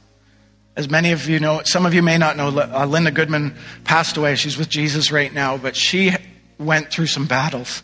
As 0.76 0.90
many 0.90 1.12
of 1.12 1.30
you 1.30 1.40
know, 1.40 1.62
some 1.64 1.86
of 1.86 1.94
you 1.94 2.02
may 2.02 2.18
not 2.18 2.36
know, 2.36 2.50
uh, 2.50 2.86
Linda 2.86 3.12
Goodman 3.12 3.56
passed 3.84 4.18
away. 4.18 4.36
She's 4.36 4.58
with 4.58 4.70
Jesus 4.70 5.12
right 5.12 5.34
now, 5.34 5.58
but 5.58 5.76
she 5.76 6.12
went 6.58 6.92
through 6.92 7.08
some 7.08 7.28
battles. 7.28 7.82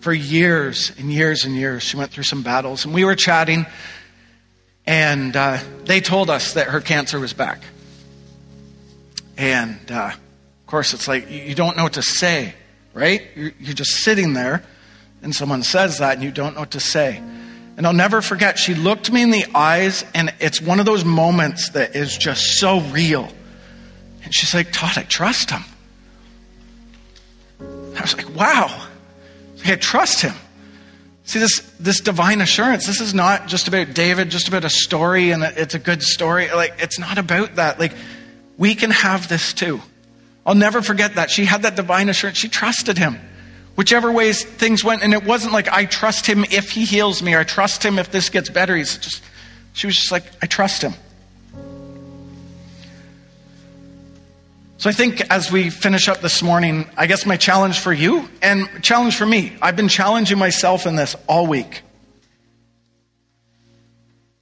For 0.00 0.12
years 0.12 0.92
and 0.98 1.10
years 1.12 1.44
and 1.44 1.56
years, 1.56 1.82
she 1.82 1.96
went 1.96 2.10
through 2.10 2.24
some 2.24 2.42
battles. 2.42 2.84
And 2.84 2.92
we 2.92 3.04
were 3.04 3.14
chatting, 3.14 3.66
and 4.86 5.34
uh, 5.34 5.58
they 5.84 6.00
told 6.00 6.30
us 6.30 6.54
that 6.54 6.68
her 6.68 6.80
cancer 6.80 7.18
was 7.18 7.32
back. 7.32 7.62
And 9.36 9.90
uh, 9.90 10.10
of 10.12 10.66
course, 10.66 10.92
it's 10.92 11.08
like 11.08 11.30
you 11.30 11.54
don't 11.54 11.76
know 11.76 11.84
what 11.84 11.94
to 11.94 12.02
say, 12.02 12.54
right? 12.92 13.22
You're, 13.34 13.52
you're 13.58 13.74
just 13.74 14.02
sitting 14.02 14.34
there, 14.34 14.62
and 15.22 15.34
someone 15.34 15.62
says 15.62 15.98
that, 15.98 16.14
and 16.14 16.22
you 16.22 16.30
don't 16.30 16.54
know 16.54 16.60
what 16.60 16.72
to 16.72 16.80
say. 16.80 17.22
And 17.78 17.86
I'll 17.86 17.92
never 17.92 18.20
forget, 18.20 18.58
she 18.58 18.74
looked 18.74 19.12
me 19.12 19.22
in 19.22 19.30
the 19.30 19.46
eyes, 19.54 20.04
and 20.12 20.34
it's 20.40 20.60
one 20.60 20.80
of 20.80 20.86
those 20.86 21.04
moments 21.04 21.68
that 21.70 21.94
is 21.94 22.18
just 22.18 22.58
so 22.58 22.80
real. 22.80 23.28
And 24.24 24.34
she's 24.34 24.52
like, 24.52 24.72
Todd, 24.72 24.98
I 24.98 25.04
trust 25.04 25.50
him. 25.50 25.62
I 27.60 28.00
was 28.00 28.16
like, 28.16 28.34
wow. 28.34 28.88
I 29.64 29.76
trust 29.76 30.22
him. 30.22 30.34
See, 31.22 31.38
this, 31.38 31.60
this 31.78 32.00
divine 32.00 32.40
assurance, 32.40 32.84
this 32.84 33.00
is 33.00 33.14
not 33.14 33.46
just 33.46 33.68
about 33.68 33.94
David, 33.94 34.30
just 34.30 34.48
about 34.48 34.64
a 34.64 34.70
story, 34.70 35.30
and 35.30 35.44
it's 35.44 35.76
a 35.76 35.78
good 35.78 36.02
story. 36.02 36.50
Like, 36.50 36.74
it's 36.80 36.98
not 36.98 37.16
about 37.16 37.54
that. 37.56 37.78
Like, 37.78 37.92
we 38.56 38.74
can 38.74 38.90
have 38.90 39.28
this 39.28 39.52
too. 39.52 39.80
I'll 40.44 40.56
never 40.56 40.82
forget 40.82 41.14
that. 41.14 41.30
She 41.30 41.44
had 41.44 41.62
that 41.62 41.76
divine 41.76 42.08
assurance. 42.08 42.38
She 42.38 42.48
trusted 42.48 42.98
him 42.98 43.20
whichever 43.78 44.10
ways 44.10 44.42
things 44.42 44.82
went. 44.82 45.04
And 45.04 45.14
it 45.14 45.22
wasn't 45.22 45.52
like, 45.52 45.68
I 45.68 45.84
trust 45.84 46.26
him 46.26 46.44
if 46.50 46.70
he 46.70 46.84
heals 46.84 47.22
me, 47.22 47.34
or 47.34 47.38
I 47.38 47.44
trust 47.44 47.84
him 47.84 48.00
if 48.00 48.10
this 48.10 48.28
gets 48.28 48.50
better. 48.50 48.74
He's 48.74 48.98
just, 48.98 49.22
she 49.72 49.86
was 49.86 49.94
just 49.94 50.10
like, 50.10 50.24
I 50.42 50.46
trust 50.46 50.82
him. 50.82 50.94
So 54.78 54.90
I 54.90 54.92
think 54.92 55.20
as 55.30 55.52
we 55.52 55.70
finish 55.70 56.08
up 56.08 56.20
this 56.20 56.42
morning, 56.42 56.90
I 56.96 57.06
guess 57.06 57.24
my 57.24 57.36
challenge 57.36 57.78
for 57.78 57.92
you 57.92 58.28
and 58.42 58.68
challenge 58.82 59.14
for 59.14 59.26
me, 59.26 59.56
I've 59.62 59.76
been 59.76 59.86
challenging 59.86 60.38
myself 60.38 60.84
in 60.84 60.96
this 60.96 61.14
all 61.28 61.46
week. 61.46 61.82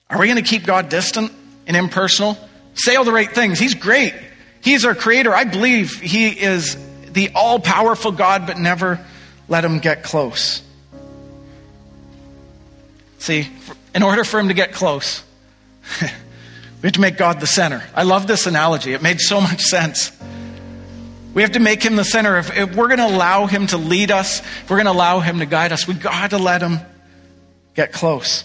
Are 0.09 0.19
we 0.19 0.29
going 0.29 0.43
to 0.43 0.49
keep 0.49 0.65
God 0.65 0.89
distant 0.89 1.31
and 1.67 1.77
impersonal? 1.77 2.39
Say 2.73 2.97
all 2.97 3.05
the 3.05 3.13
right 3.13 3.31
things. 3.31 3.59
He's 3.59 3.75
great. 3.75 4.15
He's 4.63 4.87
our 4.87 4.95
creator. 4.95 5.35
I 5.35 5.45
believe 5.45 6.01
He 6.01 6.29
is 6.29 6.79
the 7.13 7.33
all 7.35 7.61
powerful 7.61 8.13
God, 8.13 8.47
but 8.47 8.57
never 8.57 9.05
let 9.49 9.65
him 9.65 9.79
get 9.79 10.03
close. 10.03 10.63
See, 13.19 13.49
in 13.95 14.03
order 14.03 14.25
for 14.25 14.39
him 14.39 14.49
to 14.49 14.55
get 14.55 14.73
close, 14.73 15.23
we 16.01 16.09
have 16.83 16.93
to 16.93 17.01
make 17.01 17.17
God 17.17 17.41
the 17.41 17.47
center. 17.47 17.83
I 17.95 18.03
love 18.03 18.27
this 18.27 18.47
analogy. 18.47 18.93
It 18.93 19.03
made 19.03 19.21
so 19.21 19.41
much 19.41 19.63
sense. 19.63 20.13
We 21.35 21.43
have 21.43 21.53
to 21.53 21.61
make 21.61 21.83
him 21.83 21.97
the 21.97 22.05
center. 22.05 22.39
If, 22.39 22.57
if 22.57 22.75
we're 22.75 22.89
going 22.89 22.99
to 22.99 23.07
allow 23.07 23.47
him 23.47 23.67
to 23.69 23.77
lead 23.77 24.11
us, 24.11 24.41
if 24.41 24.71
we're 24.71 24.77
going 24.77 24.87
to 24.87 24.93
allow 24.93 25.21
him 25.21 25.41
to 25.41 25.47
guide 25.47 25.73
us, 25.73 25.87
we've 25.87 26.01
got 26.01 26.31
to 26.31 26.39
let 26.39 26.63
him 26.63 26.79
get 27.75 27.93
close. 27.93 28.45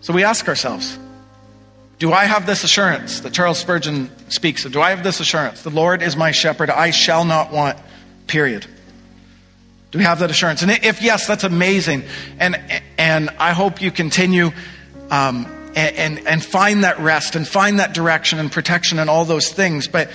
So 0.00 0.14
we 0.14 0.24
ask 0.24 0.48
ourselves, 0.48 0.98
do 1.98 2.12
I 2.12 2.24
have 2.24 2.46
this 2.46 2.64
assurance 2.64 3.20
that 3.20 3.34
Charles 3.34 3.58
Spurgeon 3.58 4.10
speaks 4.30 4.64
of? 4.64 4.72
Do 4.72 4.80
I 4.80 4.90
have 4.90 5.04
this 5.04 5.20
assurance? 5.20 5.62
The 5.62 5.70
Lord 5.70 6.02
is 6.02 6.16
my 6.16 6.30
shepherd. 6.30 6.70
I 6.70 6.90
shall 6.92 7.26
not 7.26 7.52
want, 7.52 7.78
period. 8.26 8.66
Do 9.90 9.98
we 9.98 10.04
have 10.04 10.20
that 10.20 10.30
assurance? 10.30 10.62
And 10.62 10.70
if 10.70 11.02
yes, 11.02 11.26
that's 11.26 11.44
amazing. 11.44 12.04
And, 12.38 12.60
and 12.96 13.30
I 13.38 13.52
hope 13.52 13.82
you 13.82 13.90
continue 13.90 14.52
um, 15.10 15.46
and, 15.74 15.96
and, 15.96 16.26
and 16.26 16.44
find 16.44 16.84
that 16.84 17.00
rest 17.00 17.34
and 17.34 17.46
find 17.46 17.80
that 17.80 17.92
direction 17.92 18.38
and 18.38 18.52
protection 18.52 18.98
and 18.98 19.10
all 19.10 19.24
those 19.24 19.52
things. 19.52 19.88
But 19.88 20.10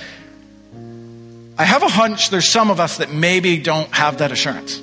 I 1.58 1.64
have 1.64 1.84
a 1.84 1.90
hunch 1.90 2.30
there's 2.30 2.50
some 2.50 2.72
of 2.72 2.80
us 2.80 2.98
that 2.98 3.12
maybe 3.12 3.58
don't 3.58 3.94
have 3.94 4.20
that 4.20 4.32
assurance. 4.32 4.82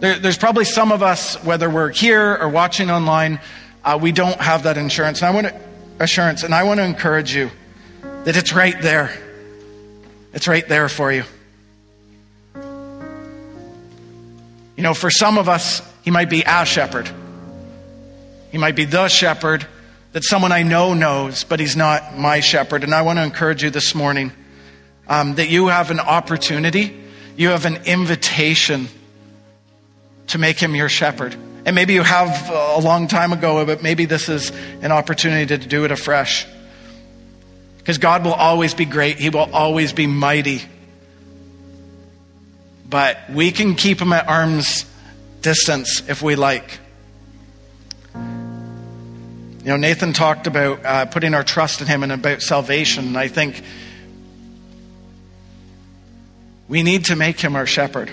There, 0.00 0.18
there's 0.18 0.38
probably 0.38 0.64
some 0.64 0.92
of 0.92 1.02
us, 1.02 1.36
whether 1.42 1.68
we're 1.68 1.90
here 1.90 2.36
or 2.36 2.48
watching 2.48 2.90
online, 2.90 3.40
uh, 3.84 3.98
we 4.00 4.12
don't 4.12 4.40
have 4.40 4.64
that 4.64 4.76
insurance. 4.76 5.20
And 5.22 5.28
I 5.28 5.34
want 5.34 5.48
to, 5.48 5.60
assurance, 5.98 6.44
and 6.44 6.54
I 6.54 6.62
want 6.62 6.78
to 6.78 6.84
encourage 6.84 7.34
you 7.34 7.50
that 8.24 8.36
it's 8.36 8.52
right 8.52 8.80
there. 8.80 9.16
It's 10.32 10.46
right 10.46 10.66
there 10.68 10.88
for 10.88 11.12
you. 11.12 11.24
You 14.78 14.84
know, 14.84 14.94
for 14.94 15.10
some 15.10 15.38
of 15.38 15.48
us, 15.48 15.82
he 16.04 16.12
might 16.12 16.30
be 16.30 16.44
a 16.46 16.64
shepherd. 16.64 17.10
He 18.52 18.58
might 18.58 18.76
be 18.76 18.84
the 18.84 19.08
shepherd 19.08 19.66
that 20.12 20.22
someone 20.22 20.52
I 20.52 20.62
know 20.62 20.94
knows, 20.94 21.42
but 21.42 21.58
he's 21.58 21.74
not 21.74 22.16
my 22.16 22.38
shepherd. 22.38 22.84
And 22.84 22.94
I 22.94 23.02
want 23.02 23.18
to 23.18 23.24
encourage 23.24 23.64
you 23.64 23.70
this 23.70 23.92
morning 23.92 24.30
um, 25.08 25.34
that 25.34 25.48
you 25.48 25.66
have 25.66 25.90
an 25.90 25.98
opportunity, 25.98 26.96
you 27.36 27.48
have 27.48 27.64
an 27.64 27.86
invitation 27.86 28.86
to 30.28 30.38
make 30.38 30.60
him 30.60 30.76
your 30.76 30.88
shepherd. 30.88 31.34
And 31.64 31.74
maybe 31.74 31.94
you 31.94 32.04
have 32.04 32.48
a 32.48 32.78
long 32.78 33.08
time 33.08 33.32
ago, 33.32 33.66
but 33.66 33.82
maybe 33.82 34.04
this 34.04 34.28
is 34.28 34.50
an 34.80 34.92
opportunity 34.92 35.58
to 35.58 35.58
do 35.58 35.86
it 35.86 35.90
afresh. 35.90 36.46
Because 37.78 37.98
God 37.98 38.24
will 38.24 38.32
always 38.32 38.74
be 38.74 38.84
great, 38.84 39.18
He 39.18 39.28
will 39.28 39.52
always 39.52 39.92
be 39.92 40.06
mighty. 40.06 40.62
But 42.88 43.18
we 43.30 43.50
can 43.50 43.74
keep 43.74 44.00
Him 44.00 44.12
at 44.12 44.28
arm's 44.28 44.84
distance 45.42 46.02
if 46.08 46.22
we 46.22 46.36
like. 46.36 46.78
You 48.14 49.74
know, 49.74 49.76
Nathan 49.76 50.14
talked 50.14 50.46
about 50.46 50.84
uh, 50.84 51.06
putting 51.06 51.34
our 51.34 51.44
trust 51.44 51.80
in 51.82 51.86
Him 51.86 52.02
and 52.02 52.12
about 52.12 52.40
salvation. 52.40 53.08
And 53.08 53.18
I 53.18 53.28
think 53.28 53.62
we 56.68 56.82
need 56.82 57.06
to 57.06 57.16
make 57.16 57.38
Him 57.38 57.56
our 57.56 57.66
shepherd 57.66 58.10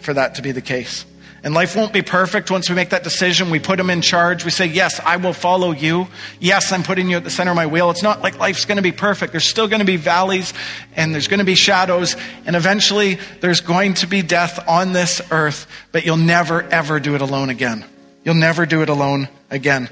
for 0.00 0.14
that 0.14 0.36
to 0.36 0.42
be 0.42 0.52
the 0.52 0.62
case. 0.62 1.04
And 1.44 1.52
life 1.52 1.76
won't 1.76 1.92
be 1.92 2.00
perfect 2.00 2.50
once 2.50 2.70
we 2.70 2.74
make 2.74 2.88
that 2.88 3.04
decision. 3.04 3.50
We 3.50 3.58
put 3.58 3.78
him 3.78 3.90
in 3.90 4.00
charge. 4.00 4.46
We 4.46 4.50
say, 4.50 4.64
Yes, 4.64 4.98
I 4.98 5.18
will 5.18 5.34
follow 5.34 5.72
you. 5.72 6.08
Yes, 6.40 6.72
I'm 6.72 6.82
putting 6.82 7.10
you 7.10 7.18
at 7.18 7.24
the 7.24 7.30
center 7.30 7.50
of 7.50 7.56
my 7.56 7.66
wheel. 7.66 7.90
It's 7.90 8.02
not 8.02 8.22
like 8.22 8.38
life's 8.38 8.64
going 8.64 8.76
to 8.76 8.82
be 8.82 8.92
perfect. 8.92 9.32
There's 9.32 9.46
still 9.46 9.68
going 9.68 9.80
to 9.80 9.86
be 9.86 9.98
valleys 9.98 10.54
and 10.96 11.12
there's 11.12 11.28
going 11.28 11.40
to 11.40 11.44
be 11.44 11.54
shadows. 11.54 12.16
And 12.46 12.56
eventually 12.56 13.18
there's 13.42 13.60
going 13.60 13.92
to 13.94 14.06
be 14.06 14.22
death 14.22 14.66
on 14.66 14.94
this 14.94 15.20
earth, 15.30 15.66
but 15.92 16.06
you'll 16.06 16.16
never, 16.16 16.62
ever 16.62 16.98
do 16.98 17.14
it 17.14 17.20
alone 17.20 17.50
again. 17.50 17.84
You'll 18.24 18.36
never 18.36 18.64
do 18.64 18.80
it 18.80 18.88
alone 18.88 19.28
again. 19.50 19.90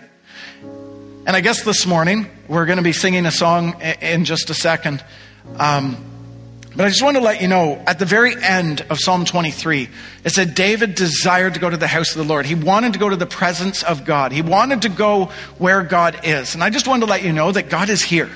And 0.63 1.37
I 1.37 1.43
guess 1.43 1.65
this 1.65 1.85
morning 1.85 2.31
we're 2.49 2.65
going 2.65 2.79
to 2.79 2.83
be 2.83 2.95
singing 2.95 3.27
a 3.27 3.31
song 3.31 3.79
in 4.01 4.25
just 4.25 4.49
a 4.49 4.55
second. 4.55 5.05
Um, 5.59 6.12
but 6.75 6.87
I 6.87 6.89
just 6.89 7.03
want 7.03 7.17
to 7.19 7.23
let 7.23 7.43
you 7.43 7.49
know, 7.49 7.83
at 7.87 7.99
the 7.99 8.07
very 8.07 8.35
end 8.43 8.81
of 8.89 8.99
Psalm 8.99 9.25
23, 9.25 9.89
it 10.25 10.31
said 10.31 10.55
David 10.55 10.95
desired 10.95 11.55
to 11.55 11.61
go 11.61 11.69
to 11.69 11.77
the 11.77 11.87
house 11.87 12.13
of 12.13 12.19
the 12.19 12.25
Lord. 12.25 12.47
He 12.47 12.55
wanted 12.55 12.95
to 12.95 12.99
go 12.99 13.11
to 13.11 13.17
the 13.17 13.27
presence 13.27 13.83
of 13.83 14.05
God. 14.05 14.33
He 14.33 14.41
wanted 14.41 14.83
to 14.83 14.89
go 14.89 15.27
where 15.59 15.83
God 15.83 16.21
is. 16.25 16.55
And 16.55 16.65
I 16.65 16.71
just 16.71 16.89
wanted 16.89 17.07
to 17.07 17.11
let 17.11 17.25
you 17.25 17.33
know 17.33 17.53
that 17.53 17.69
God 17.69 17.91
is 17.91 18.03
here, 18.03 18.31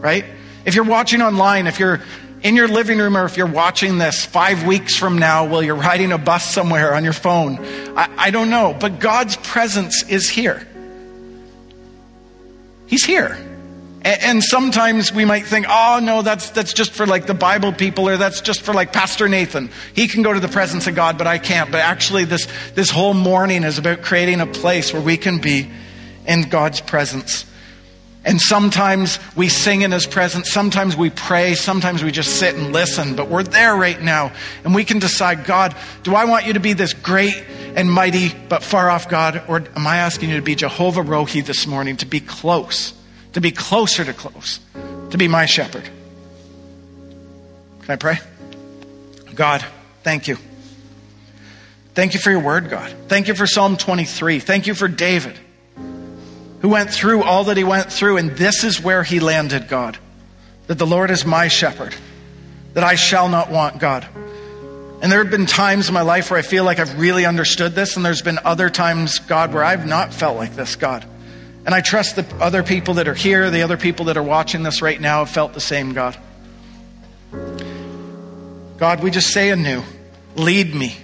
right? 0.00 0.26
If 0.66 0.74
you're 0.74 0.84
watching 0.84 1.22
online, 1.22 1.66
if 1.66 1.78
you're 1.78 2.02
in 2.42 2.54
your 2.54 2.68
living 2.68 2.98
room, 2.98 3.16
or 3.16 3.24
if 3.24 3.38
you're 3.38 3.46
watching 3.46 3.96
this 3.96 4.26
five 4.26 4.66
weeks 4.66 4.94
from 4.96 5.18
now 5.18 5.46
while 5.46 5.62
you're 5.62 5.74
riding 5.74 6.12
a 6.12 6.18
bus 6.18 6.44
somewhere 6.44 6.94
on 6.94 7.02
your 7.02 7.14
phone, 7.14 7.58
I, 7.96 8.10
I 8.18 8.30
don't 8.30 8.50
know. 8.50 8.76
But 8.78 8.98
God's 8.98 9.36
presence 9.36 10.04
is 10.10 10.28
here. 10.28 10.66
He's 12.86 13.04
here. 13.04 13.38
And 14.04 14.44
sometimes 14.44 15.14
we 15.14 15.24
might 15.24 15.46
think, 15.46 15.64
oh 15.66 15.98
no, 16.02 16.20
that's, 16.20 16.50
that's 16.50 16.74
just 16.74 16.92
for 16.92 17.06
like 17.06 17.26
the 17.26 17.32
Bible 17.32 17.72
people 17.72 18.06
or 18.06 18.18
that's 18.18 18.42
just 18.42 18.60
for 18.60 18.74
like 18.74 18.92
Pastor 18.92 19.30
Nathan. 19.30 19.70
He 19.94 20.08
can 20.08 20.22
go 20.22 20.30
to 20.30 20.40
the 20.40 20.48
presence 20.48 20.86
of 20.86 20.94
God, 20.94 21.16
but 21.16 21.26
I 21.26 21.38
can't. 21.38 21.72
But 21.72 21.80
actually 21.80 22.26
this, 22.26 22.46
this 22.74 22.90
whole 22.90 23.14
morning 23.14 23.64
is 23.64 23.78
about 23.78 24.02
creating 24.02 24.42
a 24.42 24.46
place 24.46 24.92
where 24.92 25.00
we 25.00 25.16
can 25.16 25.38
be 25.38 25.70
in 26.26 26.50
God's 26.50 26.82
presence. 26.82 27.46
And 28.26 28.38
sometimes 28.40 29.18
we 29.36 29.48
sing 29.48 29.80
in 29.80 29.90
His 29.90 30.06
presence, 30.06 30.50
sometimes 30.50 30.96
we 30.96 31.08
pray, 31.08 31.54
sometimes 31.54 32.04
we 32.04 32.10
just 32.10 32.38
sit 32.38 32.54
and 32.54 32.74
listen, 32.74 33.16
but 33.16 33.28
we're 33.28 33.42
there 33.42 33.74
right 33.74 34.00
now. 34.00 34.32
And 34.64 34.74
we 34.74 34.84
can 34.84 34.98
decide, 34.98 35.46
God, 35.46 35.74
do 36.02 36.14
I 36.14 36.26
want 36.26 36.46
you 36.46 36.54
to 36.54 36.60
be 36.60 36.74
this 36.74 36.92
great 36.92 37.42
and 37.74 37.90
mighty 37.90 38.34
but 38.50 38.62
far 38.62 38.90
off 38.90 39.08
God? 39.08 39.42
Or 39.48 39.64
am 39.76 39.86
I 39.86 39.98
asking 39.98 40.28
you 40.28 40.36
to 40.36 40.42
be 40.42 40.54
Jehovah 40.54 41.02
Rohi 41.02 41.44
this 41.44 41.66
morning, 41.66 41.96
to 41.98 42.06
be 42.06 42.20
close? 42.20 42.92
To 43.34 43.40
be 43.40 43.50
closer 43.50 44.04
to 44.04 44.12
close, 44.12 44.60
to 45.10 45.18
be 45.18 45.28
my 45.28 45.46
shepherd. 45.46 45.84
Can 47.82 47.90
I 47.90 47.96
pray? 47.96 48.18
God, 49.34 49.64
thank 50.02 50.28
you. 50.28 50.38
Thank 51.94 52.14
you 52.14 52.20
for 52.20 52.30
your 52.30 52.40
word, 52.40 52.70
God. 52.70 52.94
Thank 53.08 53.28
you 53.28 53.34
for 53.34 53.46
Psalm 53.46 53.76
23. 53.76 54.40
Thank 54.40 54.66
you 54.66 54.74
for 54.74 54.88
David, 54.88 55.38
who 56.60 56.68
went 56.68 56.90
through 56.90 57.22
all 57.22 57.44
that 57.44 57.56
he 57.56 57.64
went 57.64 57.92
through, 57.92 58.16
and 58.16 58.30
this 58.30 58.64
is 58.64 58.80
where 58.80 59.02
he 59.02 59.20
landed, 59.20 59.68
God. 59.68 59.98
That 60.66 60.78
the 60.78 60.86
Lord 60.86 61.10
is 61.10 61.26
my 61.26 61.48
shepherd, 61.48 61.94
that 62.72 62.84
I 62.84 62.94
shall 62.94 63.28
not 63.28 63.50
want, 63.50 63.78
God. 63.78 64.06
And 65.02 65.12
there 65.12 65.22
have 65.22 65.30
been 65.30 65.46
times 65.46 65.88
in 65.88 65.94
my 65.94 66.02
life 66.02 66.30
where 66.30 66.38
I 66.38 66.42
feel 66.42 66.64
like 66.64 66.78
I've 66.78 66.98
really 66.98 67.26
understood 67.26 67.74
this, 67.74 67.96
and 67.96 68.04
there's 68.04 68.22
been 68.22 68.38
other 68.44 68.70
times, 68.70 69.18
God, 69.18 69.52
where 69.52 69.62
I've 69.62 69.86
not 69.86 70.14
felt 70.14 70.36
like 70.36 70.56
this, 70.56 70.76
God. 70.76 71.04
And 71.64 71.74
I 71.74 71.80
trust 71.80 72.16
the 72.16 72.26
other 72.40 72.62
people 72.62 72.94
that 72.94 73.08
are 73.08 73.14
here, 73.14 73.50
the 73.50 73.62
other 73.62 73.76
people 73.76 74.06
that 74.06 74.16
are 74.16 74.22
watching 74.22 74.62
this 74.62 74.82
right 74.82 75.00
now, 75.00 75.20
have 75.20 75.30
felt 75.30 75.54
the 75.54 75.60
same, 75.60 75.92
God. 75.92 76.16
God, 78.76 79.02
we 79.02 79.10
just 79.10 79.32
say 79.32 79.50
anew 79.50 79.82
lead 80.36 80.74
me, 80.74 80.96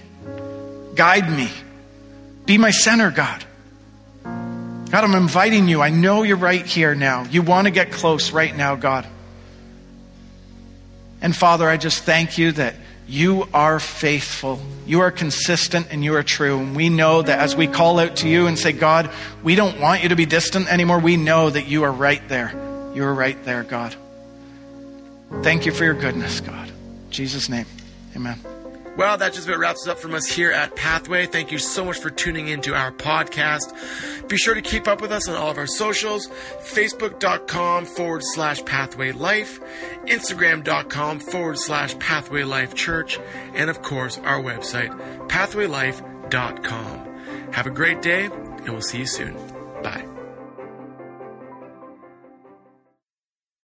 guide 0.93 1.29
me, 1.31 1.49
be 2.45 2.57
my 2.57 2.71
center, 2.71 3.11
God. 3.11 3.43
God, 4.23 5.05
I'm 5.05 5.15
inviting 5.15 5.69
you. 5.69 5.81
I 5.81 5.89
know 5.89 6.23
you're 6.23 6.35
right 6.35 6.65
here 6.65 6.93
now. 6.95 7.23
You 7.23 7.41
want 7.41 7.65
to 7.65 7.71
get 7.71 7.93
close 7.93 8.31
right 8.31 8.53
now, 8.53 8.75
God. 8.75 9.07
And 11.21 11.33
Father, 11.35 11.69
I 11.69 11.77
just 11.77 12.03
thank 12.03 12.37
you 12.37 12.51
that 12.53 12.75
you 13.11 13.45
are 13.53 13.77
faithful. 13.77 14.61
You 14.85 15.01
are 15.01 15.11
consistent 15.11 15.87
and 15.91 16.01
you 16.01 16.15
are 16.15 16.23
true. 16.23 16.59
And 16.59 16.75
we 16.75 16.87
know 16.87 17.21
that 17.21 17.39
as 17.39 17.57
we 17.57 17.67
call 17.67 17.99
out 17.99 18.15
to 18.17 18.29
you 18.29 18.47
and 18.47 18.57
say, 18.57 18.71
God, 18.71 19.11
we 19.43 19.55
don't 19.55 19.81
want 19.81 20.01
you 20.01 20.09
to 20.09 20.15
be 20.15 20.25
distant 20.25 20.71
anymore, 20.71 20.97
we 20.97 21.17
know 21.17 21.49
that 21.49 21.67
you 21.67 21.83
are 21.83 21.91
right 21.91 22.25
there. 22.29 22.51
You 22.95 23.03
are 23.03 23.13
right 23.13 23.41
there, 23.43 23.63
God. 23.63 23.95
Thank 25.43 25.65
you 25.65 25.73
for 25.73 25.83
your 25.83 25.93
goodness, 25.93 26.39
God. 26.39 26.69
In 26.69 27.11
Jesus' 27.11 27.49
name, 27.49 27.65
amen. 28.15 28.39
Well, 28.97 29.17
that 29.17 29.33
just 29.33 29.47
about 29.47 29.59
wraps 29.59 29.87
up 29.87 29.99
from 29.99 30.13
us 30.13 30.27
here 30.27 30.51
at 30.51 30.75
Pathway. 30.75 31.25
Thank 31.25 31.51
you 31.51 31.57
so 31.57 31.85
much 31.85 31.99
for 31.99 32.09
tuning 32.09 32.49
into 32.49 32.75
our 32.75 32.91
podcast. 32.91 34.27
Be 34.27 34.37
sure 34.37 34.53
to 34.53 34.61
keep 34.61 34.87
up 34.87 35.01
with 35.01 35.11
us 35.11 35.29
on 35.29 35.35
all 35.35 35.49
of 35.49 35.57
our 35.57 35.67
socials 35.67 36.27
facebook.com 36.27 37.85
forward 37.85 38.21
slash 38.23 38.63
pathway 38.65 39.11
life, 39.11 39.59
instagram.com 40.05 41.19
forward 41.19 41.57
slash 41.57 41.97
pathway 41.99 42.43
life 42.43 42.75
church, 42.75 43.19
and 43.53 43.69
of 43.69 43.81
course 43.81 44.17
our 44.19 44.41
website, 44.41 44.89
pathwaylife.com. 45.27 47.51
Have 47.53 47.67
a 47.67 47.71
great 47.71 48.01
day, 48.01 48.25
and 48.25 48.69
we'll 48.69 48.81
see 48.81 48.99
you 48.99 49.05
soon. 49.05 49.33
Bye. 49.83 50.10